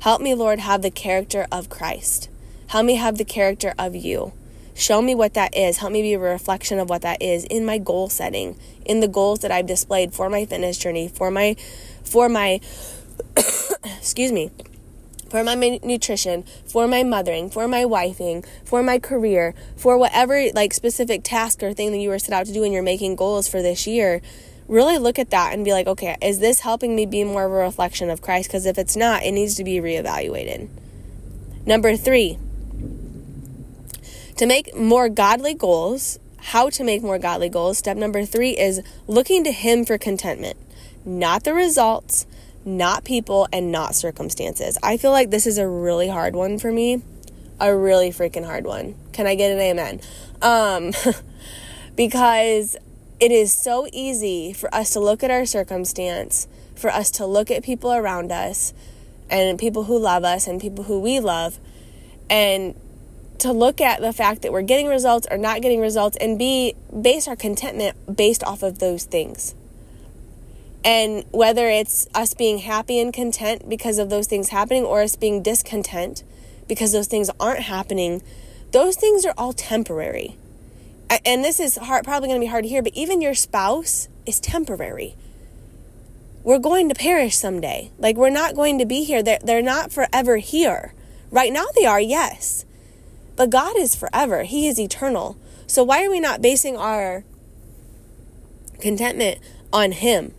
Help 0.00 0.22
me, 0.22 0.34
Lord, 0.34 0.60
have 0.60 0.80
the 0.80 0.90
character 0.90 1.46
of 1.52 1.68
Christ. 1.68 2.30
Help 2.68 2.86
me 2.86 2.94
have 2.94 3.18
the 3.18 3.24
character 3.24 3.74
of 3.78 3.94
you. 3.94 4.32
Show 4.74 5.02
me 5.02 5.14
what 5.14 5.34
that 5.34 5.54
is. 5.54 5.76
Help 5.76 5.92
me 5.92 6.00
be 6.00 6.14
a 6.14 6.18
reflection 6.18 6.78
of 6.78 6.88
what 6.88 7.02
that 7.02 7.20
is 7.20 7.44
in 7.44 7.66
my 7.66 7.76
goal 7.76 8.08
setting, 8.08 8.56
in 8.86 9.00
the 9.00 9.08
goals 9.08 9.40
that 9.40 9.50
I've 9.50 9.66
displayed 9.66 10.14
for 10.14 10.30
my 10.30 10.46
fitness 10.46 10.78
journey, 10.78 11.06
for 11.06 11.30
my 11.30 11.54
for 12.02 12.30
my 12.30 12.60
excuse 13.98 14.32
me, 14.32 14.50
for 15.28 15.44
my 15.44 15.54
nutrition, 15.82 16.44
for 16.66 16.88
my 16.88 17.02
mothering, 17.02 17.50
for 17.50 17.68
my 17.68 17.84
wifing, 17.84 18.46
for 18.64 18.82
my 18.82 18.98
career, 18.98 19.54
for 19.76 19.98
whatever 19.98 20.46
like 20.54 20.72
specific 20.72 21.22
task 21.22 21.62
or 21.62 21.74
thing 21.74 21.92
that 21.92 21.98
you 21.98 22.08
were 22.08 22.18
set 22.18 22.32
out 22.32 22.46
to 22.46 22.52
do 22.54 22.64
and 22.64 22.72
you're 22.72 22.82
making 22.82 23.16
goals 23.16 23.48
for 23.48 23.60
this 23.60 23.86
year, 23.86 24.22
really 24.70 24.98
look 24.98 25.18
at 25.18 25.30
that 25.30 25.52
and 25.52 25.64
be 25.64 25.72
like, 25.72 25.88
okay, 25.88 26.16
is 26.22 26.38
this 26.38 26.60
helping 26.60 26.94
me 26.94 27.04
be 27.04 27.24
more 27.24 27.44
of 27.44 27.52
a 27.52 27.56
reflection 27.56 28.08
of 28.08 28.22
Christ? 28.22 28.48
Because 28.48 28.66
if 28.66 28.78
it's 28.78 28.96
not, 28.96 29.24
it 29.24 29.32
needs 29.32 29.56
to 29.56 29.64
be 29.64 29.80
reevaluated. 29.80 30.68
Number 31.66 31.96
three, 31.96 32.38
to 34.36 34.46
make 34.46 34.74
more 34.74 35.08
godly 35.08 35.54
goals, 35.54 36.18
how 36.38 36.70
to 36.70 36.84
make 36.84 37.02
more 37.02 37.18
godly 37.18 37.48
goals, 37.48 37.78
step 37.78 37.96
number 37.96 38.24
three 38.24 38.56
is 38.56 38.80
looking 39.08 39.42
to 39.44 39.50
Him 39.50 39.84
for 39.84 39.98
contentment, 39.98 40.56
not 41.04 41.42
the 41.42 41.52
results, 41.52 42.24
not 42.64 43.04
people, 43.04 43.48
and 43.52 43.72
not 43.72 43.96
circumstances. 43.96 44.78
I 44.82 44.96
feel 44.96 45.10
like 45.10 45.30
this 45.30 45.46
is 45.46 45.58
a 45.58 45.68
really 45.68 46.08
hard 46.08 46.36
one 46.36 46.58
for 46.58 46.70
me. 46.70 47.02
A 47.58 47.76
really 47.76 48.10
freaking 48.10 48.46
hard 48.46 48.64
one. 48.64 48.94
Can 49.12 49.26
I 49.26 49.34
get 49.34 49.50
an 49.50 49.58
amen? 49.58 50.00
Um, 50.40 50.92
because 51.96 52.76
it 53.20 53.30
is 53.30 53.52
so 53.52 53.86
easy 53.92 54.52
for 54.54 54.74
us 54.74 54.90
to 54.94 55.00
look 55.00 55.22
at 55.22 55.30
our 55.30 55.44
circumstance, 55.44 56.48
for 56.74 56.90
us 56.90 57.10
to 57.12 57.26
look 57.26 57.50
at 57.50 57.62
people 57.62 57.92
around 57.92 58.32
us 58.32 58.72
and 59.28 59.58
people 59.58 59.84
who 59.84 59.98
love 59.98 60.24
us 60.24 60.46
and 60.46 60.60
people 60.60 60.84
who 60.84 60.98
we 60.98 61.20
love, 61.20 61.58
and 62.30 62.74
to 63.38 63.52
look 63.52 63.80
at 63.80 64.00
the 64.00 64.12
fact 64.12 64.42
that 64.42 64.52
we're 64.52 64.62
getting 64.62 64.86
results 64.86 65.26
or 65.30 65.36
not 65.36 65.60
getting 65.60 65.80
results 65.80 66.16
and 66.18 66.38
be 66.38 66.74
base 67.00 67.28
our 67.28 67.36
contentment 67.36 68.16
based 68.16 68.42
off 68.42 68.62
of 68.62 68.78
those 68.78 69.04
things. 69.04 69.54
And 70.82 71.24
whether 71.30 71.68
it's 71.68 72.08
us 72.14 72.32
being 72.32 72.58
happy 72.58 72.98
and 72.98 73.12
content 73.12 73.68
because 73.68 73.98
of 73.98 74.08
those 74.08 74.26
things 74.26 74.48
happening 74.48 74.84
or 74.84 75.02
us 75.02 75.14
being 75.14 75.42
discontent 75.42 76.24
because 76.68 76.92
those 76.92 77.06
things 77.06 77.30
aren't 77.38 77.64
happening, 77.64 78.22
those 78.72 78.96
things 78.96 79.26
are 79.26 79.34
all 79.36 79.52
temporary. 79.52 80.36
And 81.10 81.44
this 81.44 81.58
is 81.58 81.76
hard, 81.76 82.04
probably 82.04 82.28
going 82.28 82.40
to 82.40 82.44
be 82.44 82.50
hard 82.50 82.64
to 82.64 82.68
hear, 82.68 82.82
but 82.82 82.94
even 82.94 83.20
your 83.20 83.34
spouse 83.34 84.08
is 84.26 84.38
temporary. 84.38 85.16
We're 86.44 86.60
going 86.60 86.88
to 86.88 86.94
perish 86.94 87.36
someday. 87.36 87.90
Like, 87.98 88.16
we're 88.16 88.30
not 88.30 88.54
going 88.54 88.78
to 88.78 88.86
be 88.86 89.02
here. 89.02 89.22
They're, 89.22 89.40
they're 89.42 89.62
not 89.62 89.92
forever 89.92 90.36
here. 90.36 90.94
Right 91.30 91.52
now, 91.52 91.66
they 91.74 91.84
are, 91.84 92.00
yes. 92.00 92.64
But 93.36 93.50
God 93.50 93.76
is 93.76 93.96
forever, 93.96 94.44
He 94.44 94.68
is 94.68 94.78
eternal. 94.78 95.36
So, 95.66 95.82
why 95.82 96.04
are 96.04 96.10
we 96.10 96.20
not 96.20 96.40
basing 96.42 96.76
our 96.76 97.24
contentment 98.80 99.38
on 99.72 99.92
Him? 99.92 100.34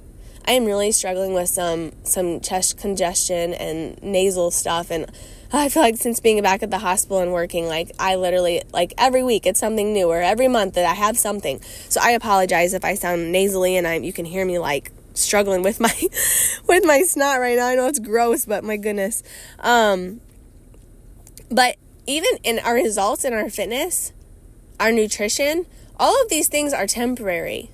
I 0.46 0.54
am 0.54 0.66
really 0.66 0.92
struggling 0.92 1.34
with 1.34 1.50
some 1.50 1.92
some 2.04 2.40
chest 2.40 2.78
congestion 2.78 3.54
and 3.54 4.02
nasal 4.02 4.52
stuff 4.52 4.90
and 4.90 5.12
I 5.54 5.70
feel 5.70 5.84
like 5.84 5.98
since 5.98 6.20
being 6.20 6.42
back 6.42 6.64
at 6.64 6.72
the 6.72 6.80
hospital 6.80 7.20
and 7.20 7.34
working 7.34 7.68
like 7.68 7.92
I 8.00 8.16
literally 8.16 8.62
like 8.72 8.94
every 8.98 9.24
week 9.24 9.46
it's 9.46 9.60
something 9.60 9.94
new 9.94 10.08
or 10.08 10.22
every 10.22 10.48
month 10.48 10.76
that 10.76 10.86
I 10.86 10.94
have 10.94 11.18
something. 11.18 11.62
So 11.90 12.00
I 12.02 12.12
apologize 12.12 12.74
if 12.74 12.86
I 12.86 12.96
sound 12.96 13.32
nasally 13.32 13.76
and 13.78 13.88
I'm 13.88 14.04
you 14.04 14.14
can 14.14 14.26
hear 14.26 14.46
me 14.46 14.60
like 14.60 14.92
struggling 15.14 15.62
with 15.62 15.80
my 15.80 15.94
with 16.68 16.86
my 16.86 17.02
snot 17.02 17.40
right 17.40 17.58
now. 17.58 17.68
I 17.68 17.76
know 17.76 17.88
it's 17.88 18.00
gross, 18.00 18.46
but 18.46 18.64
my 18.64 18.78
goodness. 18.78 19.24
Um 19.60 20.22
but 21.50 21.76
even 22.08 22.38
in 22.44 22.60
our 22.60 22.74
results 22.74 23.26
in 23.26 23.34
our 23.34 23.50
fitness, 23.50 24.14
our 24.80 24.92
nutrition, 24.92 25.66
all 25.98 26.22
of 26.22 26.30
these 26.30 26.48
things 26.48 26.74
are 26.74 26.88
temporary 26.88 27.70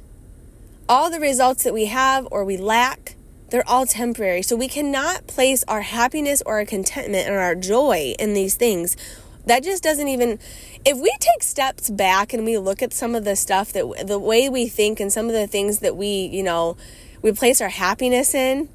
all 0.89 1.09
the 1.09 1.19
results 1.19 1.63
that 1.63 1.73
we 1.73 1.85
have 1.85 2.27
or 2.31 2.45
we 2.45 2.57
lack, 2.57 3.15
they're 3.49 3.67
all 3.67 3.85
temporary. 3.85 4.41
So 4.41 4.55
we 4.55 4.67
cannot 4.67 5.27
place 5.27 5.63
our 5.67 5.81
happiness 5.81 6.41
or 6.45 6.59
our 6.59 6.65
contentment 6.65 7.27
and 7.27 7.37
our 7.37 7.55
joy 7.55 8.15
in 8.19 8.33
these 8.33 8.55
things. 8.55 8.97
That 9.45 9.63
just 9.63 9.81
doesn't 9.81 10.07
even 10.09 10.39
if 10.83 10.97
we 10.97 11.13
take 11.19 11.43
steps 11.43 11.89
back 11.89 12.33
and 12.33 12.45
we 12.45 12.57
look 12.57 12.81
at 12.81 12.93
some 12.93 13.15
of 13.15 13.23
the 13.23 13.35
stuff 13.35 13.71
that 13.73 14.05
the 14.05 14.19
way 14.19 14.49
we 14.49 14.67
think 14.67 14.99
and 14.99 15.11
some 15.11 15.27
of 15.27 15.33
the 15.33 15.47
things 15.47 15.79
that 15.79 15.95
we, 15.95 16.07
you 16.07 16.43
know, 16.43 16.77
we 17.21 17.31
place 17.31 17.61
our 17.61 17.69
happiness 17.69 18.33
in, 18.33 18.69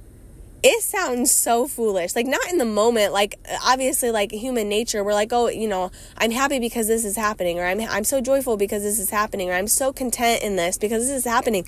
it 0.62 0.83
sounds 0.83 1.31
so 1.31 1.66
foolish. 1.66 2.14
Like 2.14 2.26
not 2.26 2.49
in 2.50 2.59
the 2.59 2.64
moment, 2.64 3.12
like 3.12 3.38
obviously 3.64 4.11
like 4.11 4.31
human 4.31 4.69
nature, 4.69 5.02
we're 5.02 5.14
like, 5.14 5.33
"Oh, 5.33 5.49
you 5.49 5.66
know, 5.66 5.90
I'm 6.16 6.31
happy 6.31 6.61
because 6.61 6.87
this 6.87 7.04
is 7.04 7.16
happening," 7.16 7.59
or 7.59 7.64
"I'm 7.64 7.81
I'm 7.81 8.04
so 8.04 8.21
joyful 8.21 8.57
because 8.57 8.83
this 8.83 8.99
is 8.99 9.11
happening," 9.11 9.50
or 9.50 9.54
"I'm 9.54 9.66
so 9.66 9.92
content 9.92 10.42
in 10.42 10.57
this 10.57 10.78
because 10.78 11.07
this 11.07 11.16
is 11.16 11.25
happening." 11.25 11.64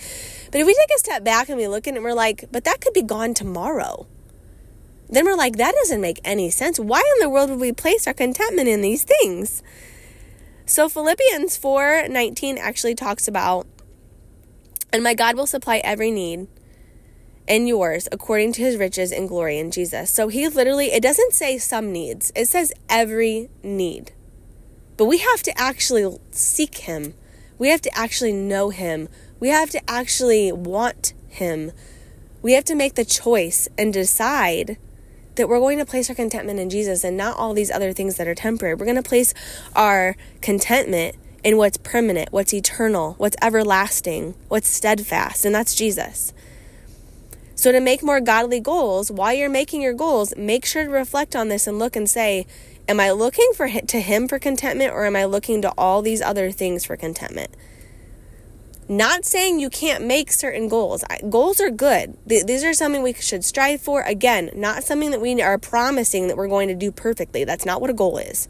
But 0.52 0.60
if 0.60 0.66
we 0.66 0.74
take 0.74 0.96
a 0.96 0.98
step 0.98 1.24
back 1.24 1.48
and 1.48 1.58
we 1.58 1.66
look 1.66 1.88
at 1.88 1.96
it, 1.96 2.02
we're 2.02 2.14
like, 2.14 2.44
"But 2.52 2.64
that 2.64 2.80
could 2.80 2.92
be 2.92 3.02
gone 3.02 3.34
tomorrow." 3.34 4.06
Then 5.08 5.24
we're 5.24 5.36
like, 5.36 5.56
"That 5.56 5.74
doesn't 5.74 6.00
make 6.00 6.20
any 6.24 6.50
sense. 6.50 6.78
Why 6.78 7.02
in 7.16 7.20
the 7.20 7.30
world 7.30 7.50
would 7.50 7.60
we 7.60 7.72
place 7.72 8.06
our 8.06 8.14
contentment 8.14 8.68
in 8.68 8.80
these 8.80 9.04
things?" 9.04 9.62
So 10.66 10.88
Philippians 10.88 11.56
4:19 11.56 12.58
actually 12.58 12.94
talks 12.94 13.26
about 13.28 13.66
and 14.92 15.02
my 15.02 15.12
God 15.12 15.36
will 15.36 15.48
supply 15.48 15.78
every 15.78 16.12
need 16.12 16.46
and 17.46 17.68
yours 17.68 18.08
according 18.10 18.52
to 18.54 18.62
his 18.62 18.76
riches 18.76 19.12
and 19.12 19.28
glory 19.28 19.58
in 19.58 19.70
Jesus. 19.70 20.10
So 20.10 20.28
he 20.28 20.48
literally, 20.48 20.92
it 20.92 21.02
doesn't 21.02 21.32
say 21.32 21.58
some 21.58 21.92
needs, 21.92 22.32
it 22.34 22.48
says 22.48 22.72
every 22.88 23.50
need. 23.62 24.12
But 24.96 25.06
we 25.06 25.18
have 25.18 25.42
to 25.42 25.58
actually 25.58 26.18
seek 26.30 26.78
him. 26.78 27.14
We 27.58 27.68
have 27.68 27.80
to 27.82 27.98
actually 27.98 28.32
know 28.32 28.70
him. 28.70 29.08
We 29.40 29.48
have 29.48 29.70
to 29.70 29.90
actually 29.90 30.52
want 30.52 31.12
him. 31.28 31.72
We 32.42 32.52
have 32.52 32.64
to 32.64 32.74
make 32.74 32.94
the 32.94 33.04
choice 33.04 33.68
and 33.76 33.92
decide 33.92 34.78
that 35.34 35.48
we're 35.48 35.58
going 35.58 35.78
to 35.78 35.84
place 35.84 36.08
our 36.08 36.14
contentment 36.14 36.60
in 36.60 36.70
Jesus 36.70 37.02
and 37.02 37.16
not 37.16 37.36
all 37.36 37.54
these 37.54 37.70
other 37.70 37.92
things 37.92 38.16
that 38.16 38.28
are 38.28 38.34
temporary. 38.34 38.74
We're 38.74 38.86
going 38.86 39.02
to 39.02 39.02
place 39.02 39.34
our 39.74 40.16
contentment 40.40 41.16
in 41.42 41.56
what's 41.56 41.76
permanent, 41.76 42.32
what's 42.32 42.54
eternal, 42.54 43.14
what's 43.18 43.36
everlasting, 43.42 44.34
what's 44.48 44.68
steadfast, 44.68 45.44
and 45.44 45.54
that's 45.54 45.74
Jesus. 45.74 46.32
So, 47.56 47.70
to 47.73 47.80
make 47.80 48.02
more 48.02 48.20
godly 48.20 48.61
goals, 48.61 49.11
while 49.11 49.32
you're 49.32 49.49
making 49.49 49.80
your 49.80 49.94
goals, 49.94 50.37
make 50.37 50.66
sure 50.66 50.84
to 50.84 50.90
reflect 50.90 51.37
on 51.37 51.49
this 51.49 51.66
and 51.66 51.78
look 51.78 51.96
and 51.96 52.11
say, 52.11 52.46
Am 52.87 53.00
I 53.00 53.12
looking 53.12 53.50
for 53.54 53.68
to 53.68 54.00
Him 54.00 54.28
for 54.28 54.38
contentment 54.38 54.92
or 54.92 55.06
am 55.06 55.16
I 55.16 55.25
looking 55.25 55.62
to 55.62 55.73
all 55.78 56.02
these 56.02 56.20
other 56.20 56.50
things 56.50 56.84
for 56.84 56.96
contentment? 56.96 57.50
Not 58.87 59.25
saying 59.25 59.61
you 59.61 59.70
can't 59.70 60.04
make 60.04 60.30
certain 60.30 60.68
goals. 60.68 61.02
Goals 61.30 61.58
are 61.61 61.70
good. 61.70 62.18
These 62.26 62.62
are 62.62 62.75
something 62.75 63.02
we 63.02 63.14
should 63.14 63.42
strive 63.42 63.80
for. 63.80 64.02
Again, 64.02 64.50
not 64.54 64.84
something 64.84 65.11
that 65.12 65.23
we 65.23 65.40
are 65.40 65.56
promising 65.56 66.28
that 66.28 66.37
we're 66.37 66.49
going 66.49 66.68
to 66.68 66.75
do 66.75 66.92
perfectly. 66.92 67.44
That's 67.44 67.64
not 67.64 67.80
what 67.80 67.88
a 67.88 67.94
goal 67.94 68.18
is 68.18 68.49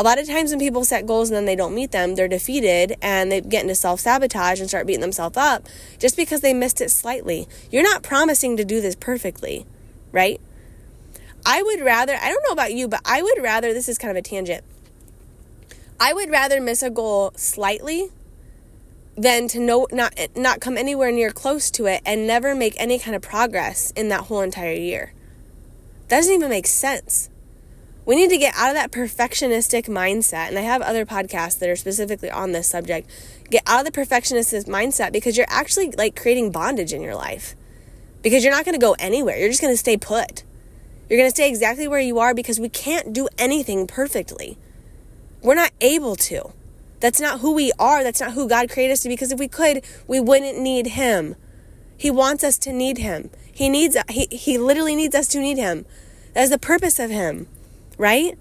a 0.00 0.02
lot 0.02 0.18
of 0.18 0.26
times 0.26 0.50
when 0.50 0.58
people 0.58 0.82
set 0.82 1.04
goals 1.04 1.28
and 1.28 1.36
then 1.36 1.44
they 1.44 1.54
don't 1.54 1.74
meet 1.74 1.92
them, 1.92 2.14
they're 2.14 2.26
defeated 2.26 2.96
and 3.02 3.30
they 3.30 3.42
get 3.42 3.62
into 3.62 3.74
self 3.74 4.00
sabotage 4.00 4.58
and 4.58 4.66
start 4.66 4.86
beating 4.86 5.02
themselves 5.02 5.36
up 5.36 5.66
just 5.98 6.16
because 6.16 6.40
they 6.40 6.54
missed 6.54 6.80
it 6.80 6.90
slightly. 6.90 7.46
You're 7.70 7.82
not 7.82 8.02
promising 8.02 8.56
to 8.56 8.64
do 8.64 8.80
this 8.80 8.96
perfectly, 8.96 9.66
right? 10.10 10.40
I 11.44 11.62
would 11.62 11.80
rather, 11.80 12.14
I 12.14 12.30
don't 12.30 12.42
know 12.46 12.52
about 12.52 12.72
you, 12.72 12.88
but 12.88 13.02
I 13.04 13.22
would 13.22 13.42
rather, 13.42 13.74
this 13.74 13.90
is 13.90 13.98
kind 13.98 14.10
of 14.10 14.16
a 14.16 14.22
tangent. 14.22 14.64
I 16.00 16.14
would 16.14 16.30
rather 16.30 16.62
miss 16.62 16.82
a 16.82 16.88
goal 16.88 17.32
slightly 17.36 18.08
than 19.16 19.48
to 19.48 19.60
not 19.60 20.18
not 20.34 20.60
come 20.60 20.78
anywhere 20.78 21.12
near 21.12 21.30
close 21.30 21.70
to 21.72 21.84
it 21.84 22.00
and 22.06 22.26
never 22.26 22.54
make 22.54 22.74
any 22.78 22.98
kind 22.98 23.14
of 23.14 23.20
progress 23.20 23.90
in 23.90 24.08
that 24.08 24.22
whole 24.22 24.40
entire 24.40 24.72
year. 24.72 25.12
That 26.08 26.18
doesn't 26.18 26.32
even 26.34 26.48
make 26.48 26.66
sense. 26.66 27.29
We 28.10 28.16
need 28.16 28.30
to 28.30 28.38
get 28.38 28.56
out 28.56 28.70
of 28.70 28.74
that 28.74 28.90
perfectionistic 28.90 29.84
mindset. 29.84 30.48
And 30.48 30.58
I 30.58 30.62
have 30.62 30.82
other 30.82 31.06
podcasts 31.06 31.60
that 31.60 31.68
are 31.68 31.76
specifically 31.76 32.28
on 32.28 32.50
this 32.50 32.66
subject. 32.66 33.08
Get 33.50 33.62
out 33.68 33.86
of 33.86 33.92
the 33.92 33.96
perfectionistic 33.96 34.64
mindset 34.64 35.12
because 35.12 35.36
you're 35.36 35.46
actually 35.48 35.92
like 35.92 36.20
creating 36.20 36.50
bondage 36.50 36.92
in 36.92 37.02
your 37.02 37.14
life. 37.14 37.54
Because 38.20 38.42
you're 38.42 38.52
not 38.52 38.64
going 38.64 38.74
to 38.74 38.80
go 38.80 38.96
anywhere. 38.98 39.38
You're 39.38 39.48
just 39.48 39.60
going 39.60 39.72
to 39.72 39.78
stay 39.78 39.96
put. 39.96 40.42
You're 41.08 41.20
going 41.20 41.30
to 41.30 41.34
stay 41.36 41.48
exactly 41.48 41.86
where 41.86 42.00
you 42.00 42.18
are 42.18 42.34
because 42.34 42.58
we 42.58 42.68
can't 42.68 43.12
do 43.12 43.28
anything 43.38 43.86
perfectly. 43.86 44.58
We're 45.40 45.54
not 45.54 45.70
able 45.80 46.16
to. 46.16 46.52
That's 46.98 47.20
not 47.20 47.38
who 47.38 47.54
we 47.54 47.70
are. 47.78 48.02
That's 48.02 48.20
not 48.20 48.32
who 48.32 48.48
God 48.48 48.70
created 48.70 48.94
us 48.94 49.02
to 49.02 49.08
be. 49.08 49.14
Because 49.14 49.30
if 49.30 49.38
we 49.38 49.46
could, 49.46 49.84
we 50.08 50.18
wouldn't 50.18 50.58
need 50.58 50.88
Him. 50.88 51.36
He 51.96 52.10
wants 52.10 52.42
us 52.42 52.58
to 52.58 52.72
need 52.72 52.98
Him. 52.98 53.30
He 53.52 53.68
needs, 53.68 53.96
he, 54.08 54.26
he 54.32 54.58
literally 54.58 54.96
needs 54.96 55.14
us 55.14 55.28
to 55.28 55.38
need 55.38 55.58
Him. 55.58 55.86
That's 56.34 56.50
the 56.50 56.58
purpose 56.58 56.98
of 56.98 57.10
Him 57.10 57.46
right? 58.00 58.36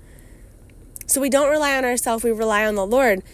So 1.05 1.19
we 1.19 1.29
don't 1.29 1.49
rely 1.49 1.77
on 1.77 1.83
ourselves, 1.83 2.23
we 2.23 2.31
rely 2.31 2.65
on 2.65 2.75
the 2.75 2.85
Lord. 2.85 3.21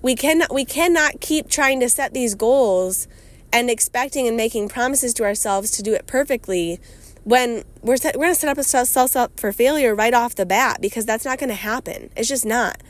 We 0.00 0.16
cannot 0.16 0.52
we 0.52 0.64
cannot 0.64 1.20
keep 1.20 1.50
trying 1.50 1.78
to 1.80 1.90
set 1.90 2.14
these 2.14 2.34
goals 2.34 3.06
and 3.52 3.68
expecting 3.68 4.26
and 4.26 4.34
making 4.34 4.70
promises 4.70 5.12
to 5.14 5.24
ourselves 5.24 5.70
to 5.72 5.82
do 5.82 5.92
it 5.92 6.06
perfectly 6.06 6.80
when 7.24 7.64
we're 7.82 7.98
set, 7.98 8.16
we're 8.16 8.24
going 8.24 8.34
to 8.34 8.40
set 8.40 8.48
up 8.48 8.56
ourselves 8.56 9.14
up 9.14 9.38
for 9.38 9.52
failure 9.52 9.94
right 9.94 10.14
off 10.14 10.34
the 10.34 10.46
bat 10.46 10.78
because 10.80 11.04
that's 11.04 11.26
not 11.26 11.38
going 11.38 11.50
to 11.50 11.54
happen. 11.54 12.08
It's 12.16 12.28
just 12.28 12.46
not. 12.46 12.80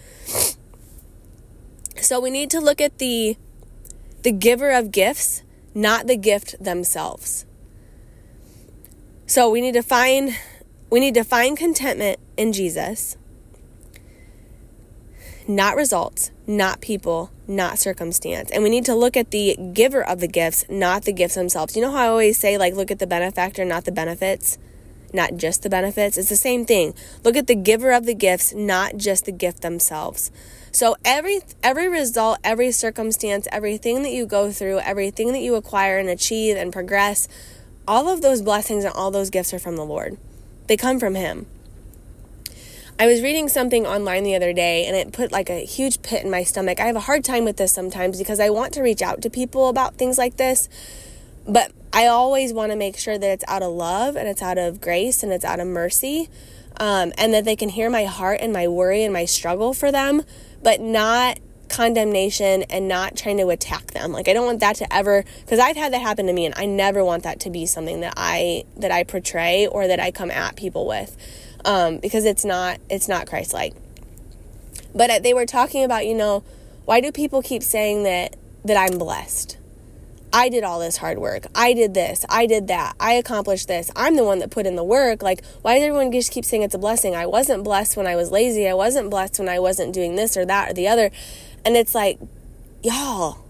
So 2.00 2.20
we 2.20 2.30
need 2.30 2.48
to 2.50 2.60
look 2.60 2.80
at 2.80 2.98
the 2.98 3.36
the 4.22 4.30
giver 4.30 4.70
of 4.70 4.92
gifts, 4.92 5.42
not 5.74 6.06
the 6.06 6.16
gift 6.16 6.62
themselves. 6.62 7.44
So 9.26 9.50
we 9.50 9.60
need 9.60 9.74
to 9.74 9.82
find 9.82 10.36
we 10.90 11.00
need 11.00 11.14
to 11.14 11.24
find 11.24 11.56
contentment 11.56 12.18
in 12.36 12.52
Jesus, 12.52 13.16
not 15.46 15.76
results, 15.76 16.30
not 16.46 16.80
people, 16.80 17.30
not 17.46 17.78
circumstance. 17.78 18.50
And 18.50 18.62
we 18.62 18.70
need 18.70 18.84
to 18.86 18.94
look 18.94 19.16
at 19.16 19.30
the 19.30 19.56
giver 19.72 20.04
of 20.04 20.20
the 20.20 20.28
gifts, 20.28 20.64
not 20.68 21.04
the 21.04 21.12
gifts 21.12 21.34
themselves. 21.34 21.76
You 21.76 21.82
know 21.82 21.90
how 21.90 22.04
I 22.04 22.08
always 22.08 22.38
say, 22.38 22.58
like, 22.58 22.74
look 22.74 22.90
at 22.90 22.98
the 22.98 23.06
benefactor, 23.06 23.64
not 23.64 23.84
the 23.84 23.92
benefits? 23.92 24.58
not 25.12 25.36
just 25.36 25.62
the 25.62 25.70
benefits. 25.70 26.18
It's 26.18 26.28
the 26.28 26.36
same 26.36 26.64
thing. 26.64 26.94
Look 27.24 27.36
at 27.36 27.46
the 27.46 27.54
giver 27.54 27.92
of 27.92 28.06
the 28.06 28.14
gifts, 28.14 28.52
not 28.54 28.96
just 28.96 29.24
the 29.24 29.32
gift 29.32 29.62
themselves. 29.62 30.30
So 30.70 30.96
every 31.04 31.40
every 31.62 31.88
result, 31.88 32.38
every 32.44 32.72
circumstance, 32.72 33.48
everything 33.50 34.02
that 34.02 34.12
you 34.12 34.26
go 34.26 34.52
through, 34.52 34.80
everything 34.80 35.32
that 35.32 35.40
you 35.40 35.54
acquire 35.54 35.98
and 35.98 36.08
achieve 36.08 36.56
and 36.56 36.72
progress, 36.72 37.28
all 37.86 38.08
of 38.08 38.20
those 38.20 38.42
blessings 38.42 38.84
and 38.84 38.92
all 38.92 39.10
those 39.10 39.30
gifts 39.30 39.54
are 39.54 39.58
from 39.58 39.76
the 39.76 39.84
Lord. 39.84 40.18
They 40.68 40.76
come 40.76 41.00
from 41.00 41.16
him. 41.16 41.46
I 43.00 43.06
was 43.06 43.22
reading 43.22 43.48
something 43.48 43.86
online 43.86 44.24
the 44.24 44.34
other 44.34 44.52
day 44.52 44.84
and 44.84 44.94
it 44.94 45.12
put 45.12 45.32
like 45.32 45.48
a 45.48 45.64
huge 45.64 46.02
pit 46.02 46.24
in 46.24 46.30
my 46.30 46.42
stomach. 46.42 46.80
I 46.80 46.86
have 46.86 46.96
a 46.96 47.00
hard 47.00 47.24
time 47.24 47.44
with 47.44 47.56
this 47.56 47.72
sometimes 47.72 48.18
because 48.18 48.38
I 48.40 48.50
want 48.50 48.74
to 48.74 48.82
reach 48.82 49.02
out 49.02 49.22
to 49.22 49.30
people 49.30 49.68
about 49.68 49.94
things 49.94 50.18
like 50.18 50.36
this, 50.36 50.68
but 51.46 51.72
I 51.92 52.06
always 52.06 52.52
want 52.52 52.72
to 52.72 52.76
make 52.76 52.98
sure 52.98 53.16
that 53.16 53.30
it's 53.30 53.44
out 53.48 53.62
of 53.62 53.72
love 53.72 54.16
and 54.16 54.28
it's 54.28 54.42
out 54.42 54.58
of 54.58 54.80
grace 54.80 55.22
and 55.22 55.32
it's 55.32 55.44
out 55.44 55.60
of 55.60 55.66
mercy. 55.66 56.28
Um, 56.80 57.12
and 57.18 57.34
that 57.34 57.44
they 57.44 57.56
can 57.56 57.70
hear 57.70 57.90
my 57.90 58.04
heart 58.04 58.38
and 58.40 58.52
my 58.52 58.68
worry 58.68 59.02
and 59.02 59.12
my 59.12 59.24
struggle 59.24 59.74
for 59.74 59.90
them, 59.90 60.22
but 60.62 60.80
not 60.80 61.40
condemnation 61.68 62.62
and 62.64 62.88
not 62.88 63.16
trying 63.16 63.38
to 63.38 63.48
attack 63.48 63.88
them. 63.88 64.12
Like 64.12 64.28
I 64.28 64.32
don't 64.32 64.46
want 64.46 64.60
that 64.60 64.76
to 64.76 64.92
ever 64.92 65.24
because 65.40 65.58
I've 65.58 65.76
had 65.76 65.92
that 65.92 66.02
happen 66.02 66.26
to 66.26 66.32
me 66.32 66.46
and 66.46 66.54
I 66.56 66.66
never 66.66 67.04
want 67.04 67.22
that 67.24 67.40
to 67.40 67.50
be 67.50 67.66
something 67.66 68.00
that 68.00 68.14
I 68.16 68.64
that 68.76 68.90
I 68.90 69.04
portray 69.04 69.66
or 69.66 69.86
that 69.86 70.00
I 70.00 70.10
come 70.10 70.30
at 70.30 70.56
people 70.56 70.86
with. 70.86 71.16
Um, 71.64 71.98
because 71.98 72.24
it's 72.24 72.44
not 72.44 72.78
it's 72.88 73.08
not 73.08 73.26
Christ 73.26 73.52
like. 73.52 73.74
But 74.94 75.22
they 75.22 75.34
were 75.34 75.46
talking 75.46 75.84
about, 75.84 76.06
you 76.06 76.14
know, 76.14 76.42
why 76.86 77.00
do 77.00 77.12
people 77.12 77.42
keep 77.42 77.62
saying 77.62 78.04
that 78.04 78.36
that 78.64 78.76
I'm 78.76 78.98
blessed? 78.98 79.58
I 80.32 80.48
did 80.48 80.62
all 80.62 80.78
this 80.78 80.98
hard 80.98 81.18
work. 81.18 81.46
I 81.54 81.72
did 81.72 81.94
this. 81.94 82.24
I 82.28 82.46
did 82.46 82.68
that. 82.68 82.94
I 83.00 83.12
accomplished 83.12 83.68
this. 83.68 83.90
I'm 83.96 84.16
the 84.16 84.24
one 84.24 84.40
that 84.40 84.50
put 84.50 84.66
in 84.66 84.76
the 84.76 84.84
work. 84.84 85.22
Like, 85.22 85.44
why 85.62 85.74
does 85.74 85.84
everyone 85.84 86.12
just 86.12 86.32
keep 86.32 86.44
saying 86.44 86.62
it's 86.62 86.74
a 86.74 86.78
blessing? 86.78 87.16
I 87.16 87.26
wasn't 87.26 87.64
blessed 87.64 87.96
when 87.96 88.06
I 88.06 88.16
was 88.16 88.30
lazy. 88.30 88.68
I 88.68 88.74
wasn't 88.74 89.10
blessed 89.10 89.38
when 89.38 89.48
I 89.48 89.58
wasn't 89.58 89.94
doing 89.94 90.16
this 90.16 90.36
or 90.36 90.44
that 90.44 90.70
or 90.70 90.74
the 90.74 90.88
other. 90.88 91.10
And 91.68 91.76
it's 91.76 91.94
like, 91.94 92.18
y'all, 92.82 93.44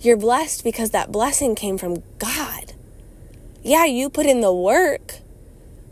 you're 0.00 0.16
blessed 0.16 0.64
because 0.64 0.92
that 0.92 1.12
blessing 1.12 1.54
came 1.54 1.76
from 1.76 2.02
God. 2.18 2.72
Yeah, 3.62 3.84
you 3.84 4.08
put 4.08 4.24
in 4.24 4.40
the 4.40 4.50
work. 4.50 5.16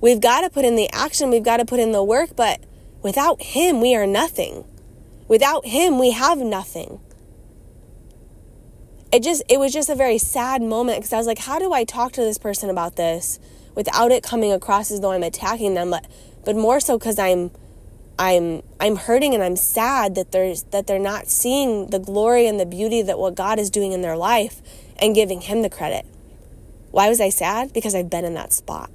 We've 0.01 0.19
got 0.19 0.41
to 0.41 0.49
put 0.49 0.65
in 0.65 0.77
the 0.77 0.89
action. 0.95 1.29
We've 1.29 1.43
got 1.43 1.59
to 1.59 1.67
put 1.67 1.79
in 1.79 1.93
the 1.93 2.03
work. 2.03 2.31
But 2.37 2.63
without 3.03 3.43
Him, 3.43 3.83
we 3.83 3.95
are 3.95 4.07
nothing. 4.07 4.65
Without 5.29 5.67
Him, 5.67 5.99
we 5.99 6.13
have 6.13 6.39
nothing 6.39 7.01
it 9.13 9.23
just 9.23 9.43
it 9.51 9.59
was 9.59 9.75
just 9.75 9.91
a 9.91 9.95
very 9.95 10.19
sad 10.19 10.63
moment 10.63 10.99
because 10.99 11.13
I 11.13 11.19
was 11.19 11.27
like, 11.27 11.39
how 11.39 11.59
do 11.59 11.71
I 11.73 11.85
talk 11.85 12.13
to 12.13 12.23
this 12.23 12.39
person 12.39 12.71
about 12.71 12.97
this 12.97 13.39
without 13.75 14.11
it 14.11 14.23
coming 14.23 14.53
across 14.53 14.91
as 14.91 15.01
though 15.01 15.13
I'm 15.13 15.23
attacking 15.23 15.75
them, 15.75 15.91
but 15.91 16.07
but 16.47 16.57
more 16.57 16.81
so 16.81 16.99
because 16.99 17.19
I'm 17.19 17.51
I'm 18.19 18.63
I'm 18.81 18.97
hurting 18.97 19.35
and 19.35 19.43
I'm 19.43 19.57
sad 19.57 20.15
that 20.15 20.33
there's 20.33 20.63
that 20.65 20.87
they're 20.87 20.99
not 20.99 21.29
seeing 21.29 21.91
the 21.91 21.99
glory 21.99 22.47
and 22.47 22.59
the 22.59 22.67
beauty 22.67 23.03
that 23.03 23.19
what 23.19 23.35
God 23.35 23.59
is 23.59 23.69
doing 23.69 23.93
in 23.93 24.01
their 24.01 24.17
life 24.17 24.63
and 24.99 25.15
giving 25.15 25.43
him 25.43 25.63
the 25.63 25.69
credit. 25.69 26.07
Why 26.93 27.11
was 27.11 27.21
I 27.21 27.29
sad? 27.29 27.75
Because 27.75 27.95
I've 27.95 28.09
been 28.09 28.25
in 28.25 28.33
that 28.35 28.53
spot. 28.55 28.91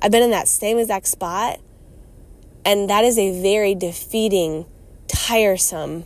I've 0.00 0.10
been 0.10 0.22
in 0.22 0.30
that 0.30 0.48
same 0.48 0.78
exact 0.78 1.08
spot 1.08 1.60
and 2.64 2.88
that 2.88 3.04
is 3.04 3.18
a 3.18 3.40
very 3.42 3.74
defeating, 3.74 4.64
tiresome, 5.08 6.04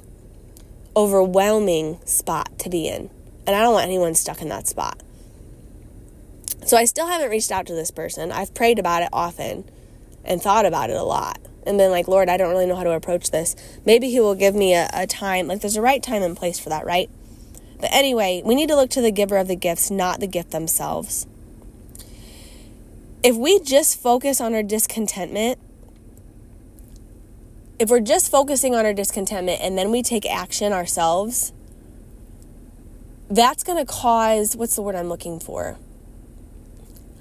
overwhelming 0.97 2.01
spot 2.05 2.59
to 2.61 2.69
be 2.69 2.89
in. 2.89 3.09
And 3.47 3.55
I 3.55 3.61
don't 3.61 3.73
want 3.73 3.87
anyone 3.87 4.15
stuck 4.15 4.43
in 4.43 4.49
that 4.49 4.67
spot. 4.67 5.01
So 6.65 6.77
I 6.77 6.87
still 6.87 7.07
haven't 7.07 7.31
reached 7.31 7.51
out 7.53 7.67
to 7.67 7.75
this 7.75 7.91
person. 7.91 8.33
I've 8.33 8.55
prayed 8.55 8.79
about 8.79 9.03
it 9.03 9.09
often 9.13 9.65
and 10.25 10.41
thought 10.41 10.67
about 10.67 10.91
it 10.91 10.97
a 10.97 11.03
lot 11.03 11.39
and 11.67 11.79
been 11.79 11.91
like, 11.91 12.09
Lord, 12.09 12.29
I 12.29 12.37
don't 12.37 12.51
really 12.51 12.67
know 12.67 12.77
how 12.77 12.85
to 12.85 12.93
approach 12.93 13.31
this. 13.31 13.55
Maybe 13.85 14.11
He 14.11 14.21
will 14.21 14.35
give 14.35 14.55
me 14.55 14.75
a, 14.75 14.89
a 14.93 15.07
time, 15.07 15.49
like 15.49 15.61
there's 15.61 15.77
a 15.77 15.83
right 15.83 16.03
time 16.03 16.23
and 16.23 16.37
place 16.37 16.59
for 16.59 16.69
that, 16.69 16.85
right? 16.85 17.11
But 17.81 17.93
anyway, 17.93 18.43
we 18.45 18.55
need 18.55 18.69
to 18.69 18.77
look 18.77 18.91
to 18.91 19.01
the 19.01 19.11
giver 19.11 19.37
of 19.37 19.49
the 19.49 19.57
gifts, 19.57 19.91
not 19.91 20.21
the 20.21 20.27
gift 20.27 20.53
themselves. 20.53 21.27
If 23.25 23.37
we 23.37 23.61
just 23.61 24.01
focus 24.01 24.41
on 24.41 24.55
our 24.55 24.63
discontentment, 24.63 25.59
if 27.79 27.91
we're 27.91 28.01
just 28.01 28.31
focusing 28.31 28.75
on 28.77 28.87
our 28.87 28.93
discontentment 28.93 29.61
and 29.61 29.77
then 29.77 29.91
we 29.91 30.03
take 30.03 30.25
action 30.31 30.73
ourselves, 30.73 31.53
that's 33.29 33.65
going 33.65 33.79
to 33.79 33.85
cause 33.85 34.55
what's 34.55 34.77
the 34.77 34.83
word 34.83 34.95
I'm 34.95 35.09
looking 35.09 35.41
for? 35.41 35.79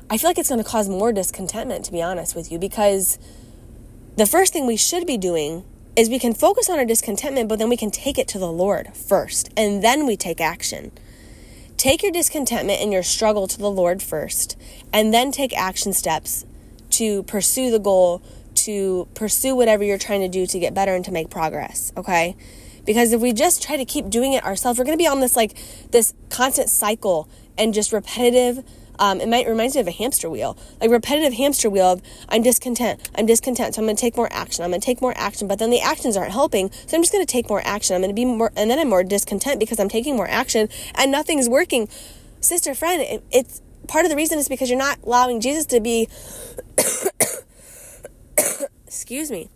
I 0.10 0.18
feel 0.18 0.30
like 0.30 0.38
it's 0.38 0.50
going 0.50 0.64
to 0.64 0.70
cause 0.70 0.90
more 0.90 1.14
discontentment, 1.14 1.86
to 1.86 1.92
be 1.92 2.02
honest 2.02 2.36
with 2.36 2.52
you, 2.52 2.60
because 2.60 3.18
the 4.16 4.26
first 4.26 4.54
thing 4.54 4.68
we 4.68 4.78
should 4.78 5.08
be 5.08 5.18
doing 5.18 5.64
is 5.96 6.10
we 6.10 6.20
can 6.20 6.34
focus 6.34 6.70
on 6.70 6.80
our 6.80 6.86
discontentment, 6.86 7.50
but 7.50 7.60
then 7.60 7.70
we 7.70 7.78
can 7.78 7.92
take 7.92 8.18
it 8.18 8.28
to 8.30 8.40
the 8.40 8.52
Lord 8.52 8.96
first, 8.96 9.50
and 9.58 9.84
then 9.84 10.06
we 10.06 10.16
take 10.16 10.40
action. 10.40 10.92
Take 11.78 12.04
your 12.04 12.12
discontentment 12.12 12.82
and 12.82 12.94
your 12.94 13.04
struggle 13.04 13.48
to 13.48 13.58
the 13.58 13.72
Lord 13.72 14.02
first, 14.02 14.58
and 14.94 15.14
then 15.14 15.32
take 15.32 15.58
action 15.58 15.94
steps 15.94 16.46
to 16.92 17.24
pursue 17.24 17.72
the 17.72 17.80
goal, 17.80 18.22
to 18.56 19.08
pursue 19.16 19.56
whatever 19.56 19.84
you're 19.84 19.98
trying 19.98 20.22
to 20.22 20.28
do 20.28 20.46
to 20.46 20.60
get 20.60 20.74
better 20.74 20.94
and 20.94 21.04
to 21.06 21.12
make 21.12 21.30
progress, 21.30 21.92
okay? 21.98 22.36
Because 22.86 23.14
if 23.14 23.22
we 23.22 23.34
just 23.34 23.62
try 23.62 23.78
to 23.78 23.86
keep 23.86 24.10
doing 24.10 24.34
it 24.34 24.44
ourselves, 24.44 24.78
we're 24.78 24.86
going 24.86 24.98
to 24.98 25.02
be 25.02 25.08
on 25.08 25.20
this 25.20 25.36
like 25.36 25.58
this 25.92 26.14
constant 26.30 26.70
cycle 26.70 27.30
and 27.58 27.74
just 27.74 27.94
repetitive. 27.94 28.64
Um, 29.00 29.22
it 29.22 29.28
might 29.28 29.48
reminds 29.48 29.76
me 29.76 29.82
of 29.82 29.88
a 29.88 29.92
hamster 29.92 30.30
wheel, 30.30 30.58
like 30.80 30.90
repetitive 30.92 31.34
hamster 31.34 31.70
wheel 31.70 31.86
of 31.86 32.02
I'm 32.30 32.44
discontent, 32.44 33.10
I'm 33.16 33.26
discontent, 33.26 33.76
so 33.76 33.82
I'm 33.82 33.86
going 33.86 33.96
to 33.96 34.02
take 34.02 34.16
more 34.16 34.30
action, 34.32 34.64
I'm 34.64 34.72
going 34.72 34.82
to 34.82 34.86
take 34.86 35.02
more 35.02 35.14
action, 35.18 35.48
but 35.48 35.60
then 35.60 35.70
the 35.70 35.82
actions 35.82 36.16
aren't 36.18 36.32
helping, 36.32 36.72
so 36.72 36.98
I'm 36.98 37.02
just 37.02 37.12
going 37.12 37.26
to 37.26 37.32
take 37.32 37.50
more 37.50 37.62
action. 37.66 37.96
I'm 37.96 38.02
going 38.02 38.12
to 38.12 38.16
be 38.16 38.26
more, 38.26 38.52
and 38.56 38.70
then 38.70 38.80
I'm 38.80 38.90
more 38.90 39.04
discontent 39.04 39.60
because 39.60 39.80
I'm 39.80 39.90
taking 39.90 40.16
more 40.16 40.28
action 40.28 40.70
and 40.96 41.12
nothing's 41.12 41.50
working. 41.50 41.90
Sister, 42.40 42.74
friend, 42.74 43.02
it, 43.02 43.24
it's 43.32 43.62
part 43.88 44.06
of 44.06 44.12
the 44.12 44.18
reason 44.18 44.40
is 44.40 44.48
because 44.50 44.70
you're 44.70 44.80
not 44.80 45.00
allowing 45.04 45.42
Jesus 45.42 45.66
to 45.68 45.80
be. 45.80 46.08
excuse 48.88 49.32
me 49.32 49.50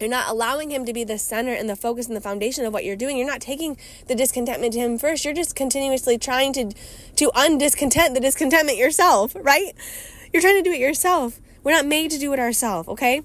you're 0.00 0.10
not 0.10 0.28
allowing 0.28 0.70
him 0.70 0.84
to 0.84 0.92
be 0.92 1.04
the 1.04 1.18
center 1.18 1.52
and 1.52 1.68
the 1.68 1.76
focus 1.76 2.06
and 2.06 2.16
the 2.16 2.20
foundation 2.20 2.64
of 2.64 2.72
what 2.72 2.84
you're 2.84 2.96
doing. 2.96 3.16
You're 3.16 3.26
not 3.26 3.40
taking 3.40 3.76
the 4.06 4.14
discontentment 4.14 4.72
to 4.74 4.78
him 4.78 4.98
first. 4.98 5.24
You're 5.24 5.34
just 5.34 5.54
continuously 5.54 6.18
trying 6.18 6.52
to 6.54 6.72
to 7.16 7.30
undiscontent 7.34 8.14
the 8.14 8.20
discontentment 8.20 8.78
yourself, 8.78 9.36
right? 9.40 9.72
You're 10.32 10.42
trying 10.42 10.62
to 10.62 10.68
do 10.68 10.72
it 10.72 10.80
yourself. 10.80 11.40
We're 11.62 11.72
not 11.72 11.86
made 11.86 12.10
to 12.10 12.18
do 12.18 12.32
it 12.32 12.38
ourselves, 12.38 12.88
okay? 12.88 13.22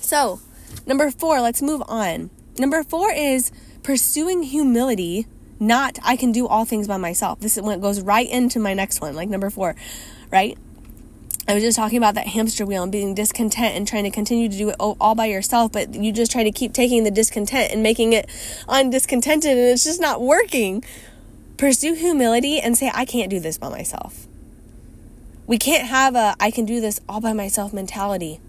So, 0.00 0.40
number 0.86 1.10
4, 1.10 1.40
let's 1.40 1.60
move 1.60 1.82
on. 1.86 2.30
Number 2.58 2.82
4 2.82 3.12
is 3.12 3.50
pursuing 3.82 4.42
humility, 4.42 5.26
not 5.60 5.98
I 6.02 6.16
can 6.16 6.32
do 6.32 6.46
all 6.46 6.64
things 6.64 6.88
by 6.88 6.96
myself. 6.96 7.40
This 7.40 7.56
is 7.56 7.62
when 7.62 7.78
it 7.78 7.82
goes 7.82 8.00
right 8.00 8.28
into 8.28 8.58
my 8.58 8.74
next 8.74 9.00
one, 9.00 9.14
like 9.14 9.28
number 9.28 9.50
4, 9.50 9.74
right? 10.30 10.56
I 11.48 11.54
was 11.54 11.62
just 11.62 11.76
talking 11.76 11.98
about 11.98 12.14
that 12.14 12.28
hamster 12.28 12.64
wheel 12.64 12.84
and 12.84 12.92
being 12.92 13.14
discontent 13.14 13.74
and 13.74 13.86
trying 13.86 14.04
to 14.04 14.10
continue 14.10 14.48
to 14.48 14.56
do 14.56 14.68
it 14.68 14.76
all 14.78 15.14
by 15.14 15.26
yourself, 15.26 15.72
but 15.72 15.92
you 15.92 16.12
just 16.12 16.30
try 16.30 16.44
to 16.44 16.52
keep 16.52 16.72
taking 16.72 17.02
the 17.02 17.10
discontent 17.10 17.72
and 17.72 17.82
making 17.82 18.12
it 18.12 18.28
undiscontented, 18.68 19.50
and 19.50 19.58
it's 19.58 19.84
just 19.84 20.00
not 20.00 20.20
working. 20.20 20.84
Pursue 21.56 21.94
humility 21.94 22.60
and 22.60 22.78
say, 22.78 22.90
I 22.94 23.04
can't 23.04 23.28
do 23.28 23.40
this 23.40 23.58
by 23.58 23.68
myself. 23.68 24.26
We 25.46 25.58
can't 25.58 25.88
have 25.88 26.14
a 26.14 26.36
I 26.38 26.52
can 26.52 26.64
do 26.64 26.80
this 26.80 27.00
all 27.08 27.20
by 27.20 27.32
myself 27.32 27.72
mentality. 27.72 28.40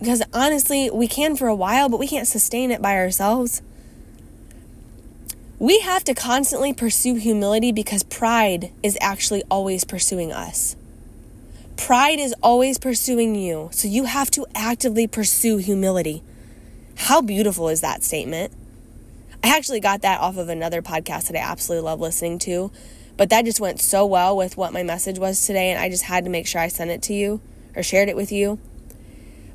Because 0.00 0.22
honestly, 0.32 0.90
we 0.90 1.06
can 1.06 1.36
for 1.36 1.46
a 1.46 1.54
while, 1.54 1.88
but 1.88 2.00
we 2.00 2.08
can't 2.08 2.26
sustain 2.26 2.72
it 2.72 2.82
by 2.82 2.96
ourselves. 2.96 3.62
We 5.60 5.78
have 5.80 6.02
to 6.04 6.14
constantly 6.14 6.74
pursue 6.74 7.14
humility 7.14 7.70
because 7.70 8.02
pride 8.02 8.72
is 8.82 8.98
actually 9.00 9.44
always 9.48 9.84
pursuing 9.84 10.32
us. 10.32 10.74
Pride 11.76 12.20
is 12.20 12.34
always 12.42 12.78
pursuing 12.78 13.34
you, 13.34 13.68
so 13.72 13.88
you 13.88 14.04
have 14.04 14.30
to 14.32 14.46
actively 14.54 15.06
pursue 15.06 15.56
humility. 15.56 16.22
How 16.96 17.20
beautiful 17.20 17.68
is 17.68 17.80
that 17.80 18.02
statement? 18.02 18.52
I 19.42 19.54
actually 19.54 19.80
got 19.80 20.00
that 20.02 20.20
off 20.20 20.36
of 20.36 20.48
another 20.48 20.80
podcast 20.80 21.26
that 21.26 21.36
I 21.36 21.40
absolutely 21.40 21.84
love 21.84 22.00
listening 22.00 22.38
to, 22.40 22.70
but 23.16 23.28
that 23.30 23.44
just 23.44 23.60
went 23.60 23.80
so 23.80 24.06
well 24.06 24.36
with 24.36 24.56
what 24.56 24.72
my 24.72 24.82
message 24.82 25.18
was 25.18 25.44
today, 25.46 25.70
and 25.70 25.80
I 25.80 25.90
just 25.90 26.04
had 26.04 26.24
to 26.24 26.30
make 26.30 26.46
sure 26.46 26.60
I 26.60 26.68
sent 26.68 26.90
it 26.90 27.02
to 27.02 27.12
you 27.12 27.40
or 27.76 27.82
shared 27.82 28.08
it 28.08 28.16
with 28.16 28.32
you. 28.32 28.58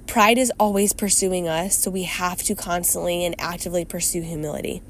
Pride 0.05 0.37
is 0.37 0.51
always 0.59 0.91
pursuing 0.91 1.47
us, 1.47 1.77
so 1.77 1.89
we 1.89 2.03
have 2.03 2.43
to 2.43 2.53
constantly 2.53 3.25
and 3.25 3.33
actively 3.39 3.85
pursue 3.85 4.21
humility. 4.21 4.81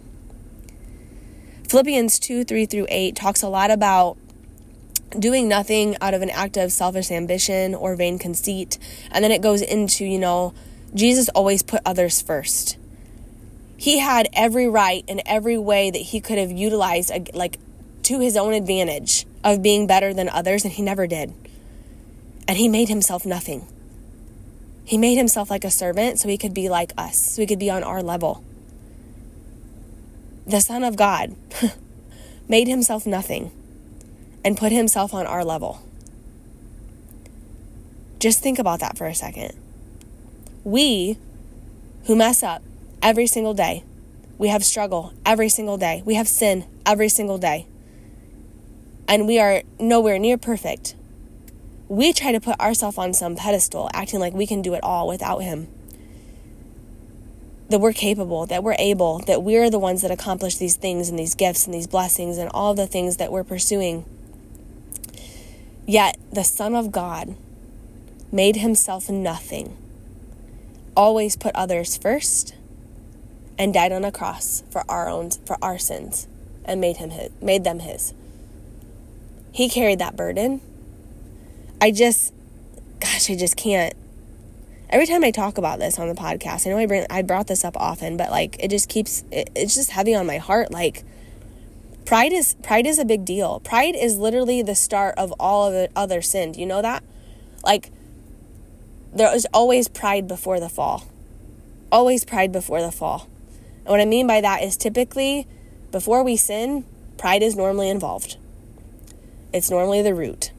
Philippians 1.67 2.17
2 2.19 2.43
3 2.43 2.65
through 2.65 2.87
8 2.89 3.15
talks 3.15 3.43
a 3.43 3.49
lot 3.49 3.69
about 3.69 4.17
doing 5.17 5.47
nothing 5.47 5.97
out 6.01 6.13
of 6.13 6.21
an 6.21 6.29
act 6.29 6.57
of 6.57 6.71
selfish 6.71 7.11
ambition 7.11 7.73
or 7.73 7.95
vain 7.95 8.19
conceit. 8.19 8.77
And 9.11 9.23
then 9.23 9.31
it 9.31 9.41
goes 9.41 9.61
into, 9.61 10.05
you 10.05 10.19
know, 10.19 10.53
Jesus 10.93 11.29
always 11.29 11.63
put 11.63 11.81
others 11.85 12.21
first. 12.21 12.77
He 13.77 13.99
had 13.99 14.27
every 14.33 14.67
right 14.67 15.03
and 15.07 15.21
every 15.25 15.57
way 15.57 15.89
that 15.89 15.97
he 15.97 16.19
could 16.19 16.37
have 16.37 16.51
utilized, 16.51 17.11
like, 17.33 17.57
to 18.03 18.19
his 18.19 18.35
own 18.35 18.53
advantage 18.53 19.25
of 19.43 19.61
being 19.61 19.87
better 19.87 20.13
than 20.13 20.27
others, 20.29 20.63
and 20.63 20.73
he 20.73 20.81
never 20.81 21.07
did. 21.07 21.33
And 22.47 22.57
he 22.57 22.67
made 22.67 22.89
himself 22.89 23.25
nothing. 23.25 23.67
He 24.83 24.97
made 24.97 25.15
himself 25.15 25.49
like 25.49 25.63
a 25.63 25.71
servant 25.71 26.19
so 26.19 26.27
he 26.27 26.37
could 26.37 26.53
be 26.53 26.67
like 26.67 26.91
us, 26.97 27.17
so 27.17 27.41
he 27.41 27.47
could 27.47 27.59
be 27.59 27.69
on 27.69 27.83
our 27.83 28.01
level. 28.01 28.43
The 30.45 30.59
Son 30.59 30.83
of 30.83 30.95
God 30.97 31.35
made 32.49 32.67
himself 32.67 33.05
nothing 33.05 33.51
and 34.43 34.57
put 34.57 34.71
himself 34.71 35.13
on 35.13 35.25
our 35.25 35.43
level. 35.43 35.81
Just 38.19 38.41
think 38.41 38.59
about 38.59 38.79
that 38.81 38.97
for 38.97 39.07
a 39.07 39.15
second. 39.15 39.53
We 40.63 41.17
who 42.05 42.15
mess 42.15 42.43
up 42.43 42.61
every 43.01 43.27
single 43.27 43.53
day, 43.53 43.83
we 44.37 44.49
have 44.49 44.63
struggle 44.63 45.13
every 45.25 45.49
single 45.49 45.77
day, 45.77 46.03
we 46.05 46.15
have 46.15 46.27
sin 46.27 46.65
every 46.85 47.09
single 47.09 47.37
day, 47.37 47.65
and 49.07 49.25
we 49.25 49.39
are 49.39 49.63
nowhere 49.79 50.19
near 50.19 50.37
perfect. 50.37 50.95
We 51.87 52.13
try 52.13 52.31
to 52.31 52.39
put 52.39 52.59
ourselves 52.59 52.97
on 52.97 53.13
some 53.13 53.35
pedestal, 53.35 53.89
acting 53.93 54.19
like 54.19 54.33
we 54.33 54.45
can 54.45 54.61
do 54.61 54.73
it 54.73 54.83
all 54.83 55.07
without 55.07 55.39
Him. 55.39 55.67
That 57.69 57.79
we're 57.79 57.93
capable, 57.93 58.45
that 58.47 58.63
we're 58.63 58.75
able, 58.77 59.19
that 59.19 59.43
we're 59.43 59.69
the 59.69 59.79
ones 59.79 60.01
that 60.01 60.11
accomplish 60.11 60.57
these 60.57 60.75
things 60.75 61.09
and 61.09 61.17
these 61.17 61.35
gifts 61.35 61.65
and 61.65 61.73
these 61.73 61.87
blessings 61.87 62.37
and 62.37 62.49
all 62.53 62.73
the 62.73 62.85
things 62.85 63.17
that 63.17 63.31
we're 63.31 63.43
pursuing. 63.43 64.05
Yet 65.89 66.19
the 66.31 66.43
Son 66.43 66.75
of 66.75 66.91
God 66.91 67.35
made 68.31 68.57
himself 68.57 69.09
nothing, 69.09 69.75
always 70.95 71.35
put 71.35 71.55
others 71.55 71.97
first, 71.97 72.53
and 73.57 73.73
died 73.73 73.91
on 73.91 74.05
a 74.05 74.11
cross 74.11 74.61
for 74.69 74.83
our 74.87 75.09
own 75.09 75.31
for 75.31 75.57
our 75.63 75.79
sins 75.79 76.27
and 76.63 76.79
made 76.79 76.97
him 76.97 77.09
his, 77.09 77.31
made 77.41 77.63
them 77.63 77.79
his. 77.79 78.13
He 79.51 79.67
carried 79.67 79.97
that 79.97 80.15
burden. 80.15 80.61
I 81.81 81.89
just 81.89 82.35
gosh, 82.99 83.27
I 83.31 83.35
just 83.35 83.57
can't 83.57 83.95
every 84.91 85.07
time 85.07 85.23
I 85.23 85.31
talk 85.31 85.57
about 85.57 85.79
this 85.79 85.97
on 85.97 86.07
the 86.07 86.13
podcast, 86.13 86.67
I 86.67 86.69
know 86.69 86.77
I 86.77 86.85
bring 86.85 87.07
I 87.09 87.23
brought 87.23 87.47
this 87.47 87.65
up 87.65 87.75
often, 87.77 88.15
but 88.15 88.29
like 88.29 88.57
it 88.59 88.69
just 88.69 88.89
keeps 88.89 89.23
it, 89.31 89.49
it's 89.55 89.73
just 89.73 89.89
heavy 89.89 90.13
on 90.13 90.27
my 90.27 90.37
heart 90.37 90.69
like 90.69 91.03
Pride 92.09 92.33
is 92.33 92.55
pride 92.63 92.87
is 92.87 92.97
a 92.97 93.05
big 93.05 93.23
deal. 93.23 93.59
Pride 93.59 93.95
is 93.95 94.17
literally 94.17 94.63
the 94.63 94.73
start 94.73 95.13
of 95.15 95.31
all 95.39 95.67
of 95.67 95.73
the 95.73 95.91
other 95.95 96.23
sin. 96.23 96.53
Do 96.53 96.59
you 96.59 96.65
know 96.65 96.81
that? 96.81 97.03
Like 97.63 97.91
there 99.13 99.31
is 99.35 99.45
always 99.53 99.87
pride 99.87 100.27
before 100.27 100.59
the 100.59 100.69
fall. 100.69 101.05
Always 101.91 102.25
pride 102.25 102.51
before 102.51 102.81
the 102.81 102.91
fall. 102.91 103.27
And 103.81 103.89
what 103.89 103.99
I 103.99 104.05
mean 104.05 104.25
by 104.25 104.41
that 104.41 104.63
is 104.63 104.75
typically 104.75 105.45
before 105.91 106.23
we 106.23 106.35
sin, 106.35 106.83
pride 107.19 107.43
is 107.43 107.55
normally 107.55 107.89
involved. 107.89 108.37
It's 109.53 109.69
normally 109.69 110.01
the 110.01 110.15
root. 110.15 110.51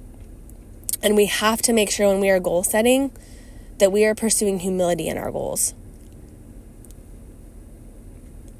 And 1.02 1.16
we 1.16 1.26
have 1.26 1.62
to 1.62 1.72
make 1.72 1.90
sure 1.90 2.06
when 2.06 2.20
we 2.20 2.30
are 2.30 2.38
goal 2.38 2.62
setting 2.62 3.10
that 3.78 3.90
we 3.90 4.04
are 4.04 4.14
pursuing 4.14 4.60
humility 4.60 5.08
in 5.08 5.18
our 5.18 5.32
goals. 5.32 5.74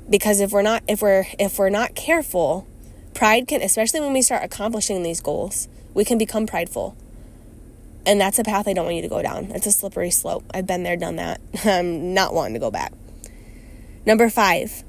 Because 0.09 0.41
if 0.41 0.51
we're 0.51 0.63
not 0.63 0.83
if 0.89 1.01
we're 1.01 1.27
if 1.39 1.57
we're 1.57 1.71
not 1.71 1.95
careful, 1.95 2.67
Pride 3.15 3.47
can, 3.47 3.63
especially 3.63 4.01
when 4.01 4.13
we 4.13 4.23
start 4.23 4.43
accomplishing 4.45 5.03
these 5.03 5.21
goals, 5.21 5.69
we 5.95 6.05
can 6.05 6.19
become 6.19 6.47
prideful. 6.47 6.97
And 8.07 8.21
that's 8.21 8.39
a 8.39 8.45
path 8.45 8.67
I 8.67 8.73
don't 8.73 8.85
want 8.85 8.97
you 8.97 9.03
to 9.03 9.09
go 9.09 9.23
down. 9.23 9.47
It's 9.53 9.67
a 9.67 9.73
slippery 9.73 10.11
slope. 10.11 10.45
I've 10.55 10.67
been 10.67 10.83
there, 10.83 10.97
done 10.97 11.17
that. 11.17 11.41
I'm 11.65 12.15
not 12.15 12.33
wanting 12.33 12.55
to 12.55 12.61
go 12.61 12.71
back. 12.71 12.93
Number 14.07 14.31
five, 14.31 14.83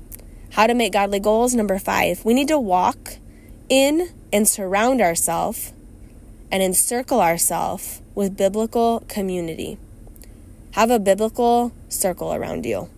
how 0.52 0.68
to 0.68 0.74
make 0.74 0.94
godly 0.94 1.20
goals. 1.20 1.54
Number 1.54 1.78
five, 1.78 2.24
we 2.24 2.34
need 2.34 2.48
to 2.48 2.60
walk 2.60 3.18
in 3.70 4.10
and 4.32 4.48
surround 4.48 5.02
ourselves 5.02 5.74
and 6.52 6.62
encircle 6.62 7.22
ourselves 7.22 8.02
with 8.16 8.36
biblical 8.38 9.04
community. 9.08 9.78
Have 10.72 10.92
a 10.92 11.00
biblical 11.00 11.72
circle 11.90 12.34
around 12.34 12.66
you. 12.66 12.90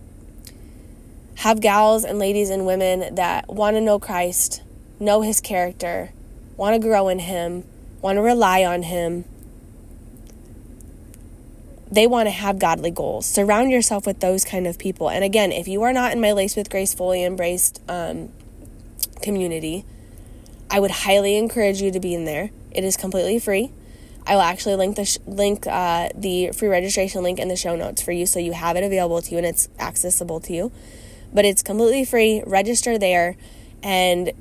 Have 1.36 1.60
gals 1.60 2.04
and 2.04 2.18
ladies 2.18 2.50
and 2.50 2.66
women 2.66 3.14
that 3.14 3.48
want 3.48 3.76
to 3.76 3.80
know 3.80 3.98
Christ, 3.98 4.62
know 5.04 5.20
his 5.20 5.40
character, 5.40 6.12
want 6.56 6.74
to 6.74 6.86
grow 6.86 7.08
in 7.08 7.20
him, 7.20 7.64
want 8.00 8.16
to 8.16 8.22
rely 8.22 8.64
on 8.64 8.82
him. 8.82 9.24
They 11.90 12.06
want 12.06 12.26
to 12.26 12.32
have 12.32 12.58
godly 12.58 12.90
goals. 12.90 13.24
Surround 13.26 13.70
yourself 13.70 14.06
with 14.06 14.20
those 14.20 14.44
kind 14.44 14.66
of 14.66 14.78
people. 14.78 15.08
And 15.08 15.22
again, 15.22 15.52
if 15.52 15.68
you 15.68 15.82
are 15.82 15.92
not 15.92 16.12
in 16.12 16.20
my 16.20 16.32
Laced 16.32 16.56
with 16.56 16.68
Grace 16.68 16.92
fully 16.92 17.22
embraced 17.24 17.80
um, 17.88 18.30
community, 19.22 19.84
I 20.70 20.80
would 20.80 20.90
highly 20.90 21.36
encourage 21.36 21.80
you 21.80 21.92
to 21.92 22.00
be 22.00 22.14
in 22.14 22.24
there. 22.24 22.50
It 22.72 22.82
is 22.82 22.96
completely 22.96 23.38
free. 23.38 23.70
I 24.26 24.34
will 24.34 24.42
actually 24.42 24.74
link 24.76 24.96
the 24.96 25.04
sh- 25.04 25.18
link 25.26 25.66
uh, 25.66 26.08
the 26.14 26.50
free 26.52 26.68
registration 26.68 27.22
link 27.22 27.38
in 27.38 27.48
the 27.48 27.56
show 27.56 27.76
notes 27.76 28.02
for 28.02 28.10
you, 28.10 28.26
so 28.26 28.38
you 28.38 28.52
have 28.52 28.76
it 28.76 28.82
available 28.82 29.20
to 29.20 29.30
you 29.30 29.36
and 29.36 29.46
it's 29.46 29.68
accessible 29.78 30.40
to 30.40 30.52
you. 30.52 30.72
But 31.32 31.44
it's 31.44 31.62
completely 31.62 32.04
free. 32.04 32.42
Register 32.46 32.96
there, 32.98 33.36
and 33.82 34.32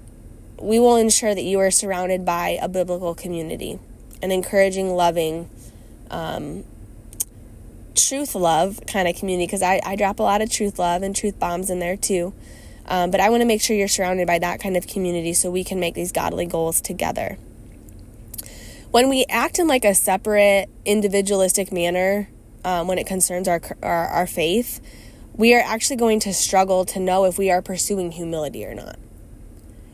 we 0.59 0.79
will 0.79 0.95
ensure 0.95 1.33
that 1.35 1.43
you 1.43 1.59
are 1.59 1.71
surrounded 1.71 2.25
by 2.25 2.57
a 2.61 2.67
biblical 2.67 3.15
community, 3.15 3.79
an 4.21 4.31
encouraging, 4.31 4.95
loving, 4.95 5.49
um, 6.09 6.63
truth 7.95 8.35
love 8.35 8.79
kind 8.87 9.07
of 9.07 9.15
community 9.15 9.45
because 9.45 9.61
I, 9.61 9.81
I 9.85 9.95
drop 9.95 10.19
a 10.19 10.23
lot 10.23 10.41
of 10.41 10.49
truth 10.49 10.79
love 10.79 11.03
and 11.03 11.15
truth 11.15 11.39
bombs 11.39 11.69
in 11.69 11.79
there 11.79 11.97
too. 11.97 12.33
Um, 12.85 13.11
but 13.11 13.19
I 13.19 13.29
want 13.29 13.41
to 13.41 13.45
make 13.45 13.61
sure 13.61 13.75
you're 13.75 13.87
surrounded 13.87 14.27
by 14.27 14.39
that 14.39 14.59
kind 14.59 14.75
of 14.75 14.87
community 14.87 15.33
so 15.33 15.49
we 15.49 15.63
can 15.63 15.79
make 15.79 15.95
these 15.95 16.11
godly 16.11 16.45
goals 16.45 16.81
together. 16.81 17.37
When 18.91 19.09
we 19.09 19.25
act 19.29 19.57
in 19.57 19.67
like 19.67 19.85
a 19.85 19.95
separate, 19.95 20.69
individualistic 20.85 21.71
manner 21.71 22.29
um, 22.65 22.87
when 22.87 22.97
it 22.97 23.07
concerns 23.07 23.47
our, 23.47 23.61
our, 23.81 24.07
our 24.07 24.27
faith, 24.27 24.81
we 25.35 25.55
are 25.55 25.61
actually 25.61 25.95
going 25.95 26.19
to 26.21 26.33
struggle 26.33 26.85
to 26.85 26.99
know 26.99 27.25
if 27.25 27.37
we 27.37 27.49
are 27.49 27.61
pursuing 27.61 28.11
humility 28.11 28.65
or 28.65 28.75
not 28.75 28.97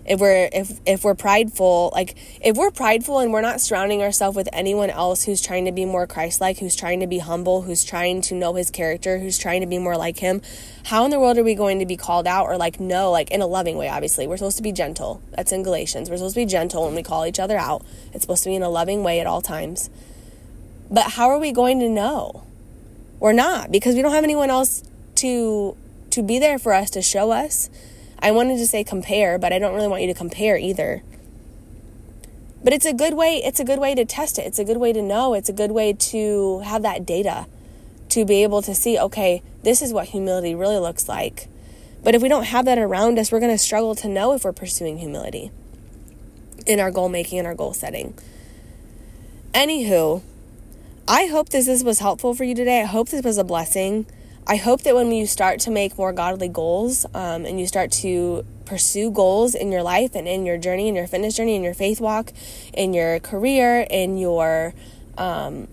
if 0.06 0.20
we're 0.20 0.50
if 0.52 0.80
if 0.86 1.04
we're 1.04 1.16
prideful 1.16 1.92
like 1.94 2.16
if 2.42 2.58
we're 2.58 2.72
prideful 2.72 3.20
and 3.20 3.32
we're 3.32 3.42
not 3.42 3.62
surrounding 3.62 4.02
ourselves 4.02 4.36
with 4.36 4.50
anyone 4.52 4.90
else 4.90 5.26
who's 5.26 5.42
trying 5.42 5.66
to 5.66 5.72
be 5.72 5.86
more 5.86 6.08
christ-like 6.08 6.58
who's 6.60 6.76
trying 6.76 7.00
to 7.00 7.08
be 7.08 7.20
humble 7.20 7.64
who's 7.64 7.84
trying 7.84 8.22
to 8.22 8.34
know 8.34 8.56
his 8.56 8.72
character 8.72 9.20
who's 9.20 9.38
trying 9.38 9.62
to 9.62 9.68
be 9.68 9.78
more 9.78 9.98
like 9.98 10.18
him 10.18 10.42
how 10.86 11.06
in 11.06 11.12
the 11.12 11.20
world 11.20 11.38
are 11.38 11.44
we 11.44 11.54
going 11.54 11.78
to 11.78 11.86
be 11.86 11.96
called 11.96 12.26
out 12.26 12.46
or 12.46 12.58
like 12.58 12.80
no 12.80 13.12
like 13.12 13.30
in 13.30 13.42
a 13.42 13.48
loving 13.48 13.78
way 13.78 13.90
obviously? 13.90 14.28
We're 14.28 14.38
supposed 14.38 14.58
to 14.58 14.64
be 14.64 14.72
gentle. 14.72 15.22
That's 15.32 15.52
in 15.52 15.64
galatians. 15.64 16.10
We're 16.10 16.18
supposed 16.18 16.36
to 16.36 16.42
be 16.42 16.46
gentle 16.46 16.86
when 16.86 16.96
we 16.96 17.04
call 17.04 17.26
each 17.26 17.40
other 17.40 17.58
out. 17.58 17.86
It's 18.14 18.24
supposed 18.24 18.44
to 18.44 18.50
be 18.50 18.56
in 18.56 18.64
a 18.64 18.70
loving 18.70 19.04
way 19.04 19.20
at 19.20 19.28
all 19.28 19.42
times. 19.42 19.90
But 20.90 21.12
how 21.12 21.30
are 21.30 21.38
we 21.38 21.52
going 21.52 21.80
to 21.80 21.90
know? 21.90 22.44
We're 23.20 23.34
not 23.34 23.72
because 23.72 23.96
we 23.96 24.02
don't 24.02 24.14
have 24.14 24.24
anyone 24.24 24.50
else 24.50 24.84
to 25.16 25.76
to 26.12 26.24
be 26.24 26.40
there 26.40 26.58
for 26.58 26.74
us 26.74 26.90
to 26.92 27.02
show 27.02 27.32
us 27.32 27.70
I 28.22 28.32
wanted 28.32 28.58
to 28.58 28.68
say 28.68 28.84
compare, 28.84 29.38
but 29.38 29.54
I 29.54 29.60
don't 29.60 29.74
really 29.74 29.88
want 29.88 30.02
you 30.02 30.08
to 30.08 30.14
compare 30.14 30.58
either. 30.58 31.02
But 32.64 32.74
it's 32.74 32.86
a 32.86 32.94
good 32.94 33.14
way, 33.14 33.42
it's 33.44 33.60
a 33.60 33.64
good 33.64 33.80
way 33.80 33.96
to 33.96 34.04
test 34.04 34.38
it. 34.38 34.46
It's 34.46 34.60
a 34.60 34.66
good 34.66 34.78
way 34.78 34.92
to 34.92 35.02
know. 35.02 35.34
It's 35.34 35.50
a 35.50 35.54
good 35.54 35.72
way 35.72 35.94
to 35.94 36.60
have 36.60 36.82
that 36.82 37.06
data 37.06 37.48
to 38.10 38.26
be 38.26 38.44
able 38.44 38.62
to 38.64 38.76
see, 38.76 38.98
okay, 39.00 39.42
this 39.64 39.82
is 39.82 39.94
what 39.94 40.08
humility 40.08 40.56
really 40.56 40.78
looks 40.78 41.08
like. 41.08 41.48
But 42.04 42.16
if 42.16 42.22
we 42.22 42.30
don't 42.30 42.46
have 42.46 42.66
that 42.66 42.78
around 42.78 43.20
us, 43.20 43.32
we're 43.32 43.40
going 43.40 43.54
to 43.54 43.58
struggle 43.58 43.96
to 43.96 44.08
know 44.08 44.34
if 44.34 44.44
we're 44.44 44.54
pursuing 44.54 44.98
humility 44.98 45.52
in 46.66 46.80
our 46.80 46.92
goal 46.92 47.10
making 47.10 47.40
and 47.40 47.48
our 47.48 47.56
goal 47.56 47.74
setting. 47.74 48.18
Anywho, 49.54 50.22
I 51.08 51.26
hope 51.26 51.50
this, 51.50 51.66
this 51.66 51.84
was 51.84 52.00
helpful 52.00 52.34
for 52.34 52.44
you 52.44 52.56
today. 52.56 52.82
I 52.82 52.86
hope 52.86 53.10
this 53.10 53.24
was 53.24 53.38
a 53.38 53.44
blessing. 53.44 54.06
I 54.50 54.56
hope 54.56 54.82
that 54.82 54.96
when 54.96 55.12
you 55.12 55.28
start 55.28 55.60
to 55.62 55.70
make 55.70 55.96
more 55.96 56.12
godly 56.12 56.48
goals 56.48 57.06
um, 57.14 57.46
and 57.46 57.60
you 57.60 57.68
start 57.68 57.92
to 58.02 58.44
pursue 58.66 59.12
goals 59.12 59.54
in 59.54 59.72
your 59.72 59.84
life 59.84 60.16
and 60.16 60.28
in 60.28 60.44
your 60.44 60.58
journey, 60.58 60.88
in 60.88 60.96
your 60.96 61.06
fitness 61.06 61.38
journey, 61.38 61.56
in 61.56 61.62
your 61.62 61.76
faith 61.76 62.02
walk, 62.02 62.34
in 62.74 62.92
your 62.92 63.20
career, 63.20 63.86
in 63.92 64.18
your 64.18 64.74
um, 65.20 65.68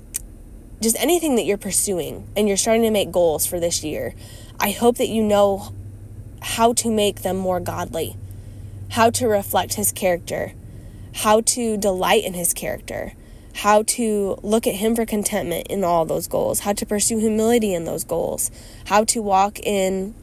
just 0.82 0.94
anything 1.00 1.36
that 1.36 1.46
you're 1.46 1.56
pursuing, 1.56 2.28
and 2.36 2.48
you're 2.48 2.58
starting 2.58 2.82
to 2.82 2.90
make 2.90 3.10
goals 3.10 3.46
for 3.46 3.58
this 3.58 3.82
year, 3.82 4.14
I 4.60 4.72
hope 4.72 4.98
that 4.98 5.08
you 5.08 5.22
know 5.22 5.72
how 6.42 6.74
to 6.74 6.90
make 6.90 7.22
them 7.22 7.38
more 7.38 7.60
godly, 7.60 8.14
how 8.90 9.08
to 9.08 9.26
reflect 9.26 9.72
His 9.74 9.90
character, 9.90 10.52
how 11.14 11.40
to 11.40 11.78
delight 11.78 12.24
in 12.24 12.34
His 12.34 12.52
character 12.52 13.14
how 13.56 13.82
to 13.84 14.38
look 14.42 14.66
at 14.66 14.74
Him 14.74 14.94
for 14.94 15.06
contentment 15.06 15.66
in 15.68 15.82
all 15.82 16.04
those 16.04 16.28
goals, 16.28 16.60
how 16.60 16.72
to 16.74 16.84
pursue 16.84 17.18
humility 17.18 17.74
in 17.74 17.84
those 17.84 18.04
goals, 18.04 18.50
how 18.86 19.04
to 19.04 19.22
walk 19.22 19.58
in 19.60 20.14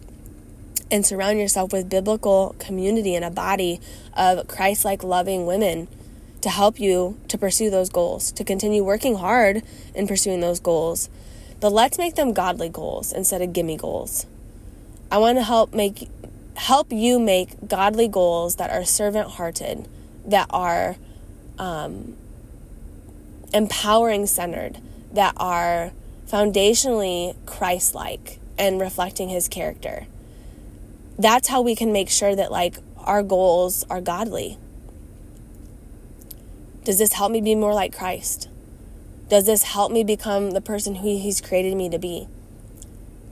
and 0.92 1.06
surround 1.06 1.40
yourself 1.40 1.74
with 1.74 1.90
biblical 1.90 2.56
community 2.60 3.16
and 3.16 3.26
a 3.26 3.32
body 3.32 3.82
of 4.16 4.48
Christ 4.48 4.86
like 4.86 5.04
loving 5.04 5.48
women 5.48 5.88
to 6.42 6.50
help 6.50 6.80
you 6.80 7.20
to 7.30 7.38
pursue 7.38 7.72
those 7.72 7.90
goals, 7.90 8.32
to 8.34 8.44
continue 8.44 8.84
working 8.84 9.16
hard 9.16 9.64
in 9.96 10.08
pursuing 10.08 10.42
those 10.42 10.60
goals. 10.60 11.10
But 11.60 11.72
let's 11.72 11.98
make 11.98 12.16
them 12.16 12.34
godly 12.34 12.70
goals 12.70 13.12
instead 13.12 13.42
of 13.42 13.54
gimme 13.54 13.78
goals. 13.78 14.28
I 15.10 15.18
want 15.18 15.38
to 15.40 15.44
help 15.44 15.74
make 15.74 16.10
help 16.56 16.92
you 16.92 17.18
make 17.18 17.68
godly 17.68 18.08
goals 18.08 18.58
that 18.58 18.70
are 18.70 18.86
servant 18.86 19.32
hearted, 19.32 19.88
that 20.26 20.46
are 20.52 20.98
um, 21.58 22.16
empowering 23.54 24.26
centered, 24.26 24.80
that 25.12 25.34
are 25.38 25.92
foundationally 26.28 27.36
Christ 27.46 27.94
like 27.94 28.40
and 28.58 28.80
reflecting 28.80 29.30
his 29.30 29.48
character. 29.48 30.08
That's 31.18 31.48
how 31.48 31.62
we 31.62 31.76
can 31.76 31.94
make 31.94 32.10
sure 32.10 32.36
that 32.36 32.52
like 32.52 32.78
our 32.98 33.22
goals 33.22 33.86
are 33.90 34.02
godly. 34.02 34.58
Does 36.84 36.98
this 36.98 37.14
help 37.14 37.32
me 37.32 37.42
be 37.42 37.56
more 37.56 37.74
like 37.74 37.96
Christ? 37.96 38.50
Does 39.30 39.46
this 39.46 39.64
help 39.64 39.92
me 39.92 40.04
become 40.04 40.52
the 40.52 40.62
person 40.62 40.96
who 40.96 41.18
he's 41.18 41.40
created 41.40 41.78
me 41.78 41.90
to 41.90 41.98
be? 41.98 42.28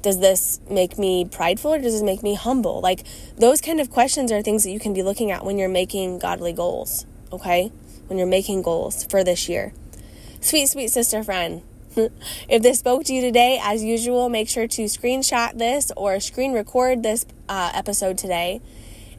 Does 0.01 0.19
this 0.19 0.59
make 0.69 0.97
me 0.97 1.25
prideful 1.25 1.73
or 1.73 1.79
does 1.79 1.93
this 1.93 2.01
make 2.01 2.23
me 2.23 2.35
humble? 2.35 2.81
Like 2.81 3.03
those 3.37 3.61
kind 3.61 3.79
of 3.79 3.91
questions 3.91 4.31
are 4.31 4.41
things 4.41 4.63
that 4.63 4.71
you 4.71 4.79
can 4.79 4.93
be 4.93 5.03
looking 5.03 5.31
at 5.31 5.43
when 5.43 5.57
you're 5.57 5.69
making 5.69 6.19
godly 6.19 6.53
goals, 6.53 7.05
okay? 7.31 7.71
When 8.07 8.17
you're 8.17 8.27
making 8.27 8.61
goals 8.61 9.03
for 9.03 9.23
this 9.23 9.49
year. 9.49 9.73
Sweet, 10.43 10.69
sweet 10.69 10.87
sister 10.87 11.23
friend, 11.23 11.61
if 11.95 12.63
this 12.63 12.79
spoke 12.79 13.03
to 13.05 13.13
you 13.13 13.21
today, 13.21 13.59
as 13.61 13.83
usual, 13.83 14.27
make 14.27 14.49
sure 14.49 14.67
to 14.67 14.85
screenshot 14.85 15.55
this 15.55 15.91
or 15.95 16.19
screen 16.19 16.51
record 16.53 17.03
this 17.03 17.27
uh, 17.47 17.71
episode 17.75 18.17
today. 18.17 18.59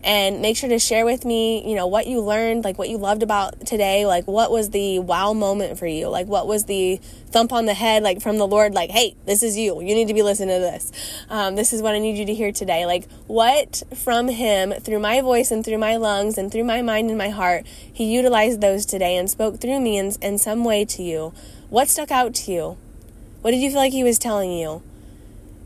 And 0.05 0.43
make 0.43 0.57
sure 0.57 0.69
to 0.69 0.81
share 0.81 1.05
with 1.05 1.25
me, 1.25 1.69
you 1.69 1.77
know, 1.77 1.87
what 1.87 2.09
you 2.09 2.21
learned, 2.21 2.65
like 2.65 2.77
what 2.77 2.88
you 2.88 2.99
loved 2.99 3.23
about 3.23 3.65
today, 3.67 4.05
like 4.05 4.27
what 4.27 4.51
was 4.51 4.71
the 4.71 4.99
wow 4.99 5.33
moment 5.33 5.79
for 5.79 5.87
you, 5.87 6.09
like 6.09 6.27
what 6.27 6.49
was 6.49 6.65
the 6.65 6.97
thump 7.31 7.53
on 7.53 7.67
the 7.67 7.75
head, 7.75 8.03
like 8.03 8.21
from 8.21 8.38
the 8.38 8.47
Lord, 8.47 8.75
like, 8.75 8.91
hey, 8.91 9.15
this 9.27 9.45
is 9.45 9.57
you. 9.57 9.81
You 9.81 9.95
need 9.95 10.09
to 10.09 10.15
be 10.15 10.23
listening 10.23 10.57
to 10.57 10.61
this. 10.61 10.91
Um, 11.31 11.55
this 11.55 11.73
is 11.73 11.83
what 11.83 11.95
I 11.95 12.01
need 12.01 12.19
you 12.19 12.27
to 12.27 12.35
hear 12.35 12.51
today. 12.51 12.85
Like, 12.85 13.09
what 13.29 13.85
from 13.95 14.27
Him, 14.27 14.73
through 14.73 14.99
my 14.99 15.21
voice 15.21 15.53
and 15.53 15.65
through 15.65 15.79
my 15.79 15.97
lungs 15.97 16.37
and 16.37 16.51
through 16.51 16.65
my 16.65 16.83
mind 16.83 17.09
and 17.09 17.17
my 17.17 17.29
heart, 17.29 17.65
He 17.93 18.12
utilized 18.12 18.61
those 18.61 18.85
today 18.85 19.17
and 19.17 19.31
spoke 19.31 19.61
through 19.61 19.79
me 19.81 19.99
in, 19.99 20.12
in 20.21 20.37
some 20.37 20.65
way 20.65 20.85
to 20.85 21.03
you 21.03 21.33
what 21.73 21.88
stuck 21.88 22.11
out 22.11 22.35
to 22.35 22.53
you? 22.53 22.77
What 23.41 23.53
did 23.53 23.61
you 23.61 23.71
feel 23.71 23.79
like 23.79 23.95
he 23.95 24.05
was 24.05 24.19
telling 24.19 24.53
you? 24.53 24.83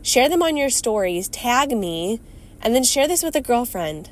Share 0.01 0.29
them 0.29 0.41
on 0.41 0.55
your 0.55 0.69
stories, 0.69 1.27
tag 1.27 1.75
me, 1.75 2.21
and 2.61 2.73
then 2.73 2.85
share 2.85 3.09
this 3.09 3.23
with 3.23 3.35
a 3.35 3.41
girlfriend. 3.41 4.09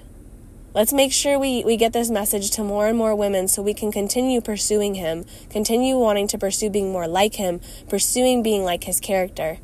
Let's 0.76 0.92
make 0.92 1.14
sure 1.14 1.40
we, 1.40 1.64
we 1.64 1.78
get 1.78 1.94
this 1.94 2.10
message 2.10 2.52
to 2.52 2.62
more 2.62 2.88
and 2.88 2.98
more 2.98 3.16
women 3.16 3.48
so 3.48 3.62
we 3.62 3.74
can 3.74 3.94
continue 3.94 4.42
pursuing 4.42 4.96
him, 4.96 5.24
continue 5.50 5.98
wanting 5.98 6.28
to 6.28 6.38
pursue 6.38 6.70
being 6.70 6.92
more 6.92 7.08
like 7.08 7.36
him, 7.36 7.62
pursuing 7.88 8.44
being 8.44 8.66
like 8.66 8.84
his 8.84 9.00
character. 9.00 9.60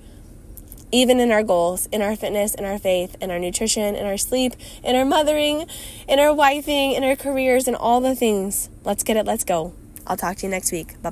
Even 0.89 1.19
in 1.19 1.30
our 1.30 1.43
goals, 1.43 1.88
in 1.88 2.02
our 2.02 2.15
fitness, 2.15 2.56
in 2.56 2.63
our 2.63 2.80
faith, 2.80 3.17
in 3.19 3.30
our 3.30 3.39
nutrition, 3.39 3.93
in 3.93 4.06
our 4.06 4.15
sleep, 4.15 4.54
in 4.86 4.95
our 4.95 5.04
mothering, 5.04 5.67
in 6.08 6.17
our 6.17 6.34
wifing, 6.34 6.95
in 6.95 7.04
our 7.04 7.17
careers, 7.17 7.67
and 7.67 7.76
all 7.76 8.00
the 8.00 8.15
things. 8.15 8.69
Let's 8.86 9.04
get 9.04 9.17
it, 9.17 9.26
let's 9.26 9.43
go. 9.43 9.74
I'll 10.08 10.15
talk 10.15 10.38
to 10.38 10.47
you 10.47 10.50
next 10.50 10.71
week. 10.71 11.02
Bye 11.02 11.10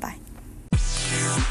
bye. 0.71 1.49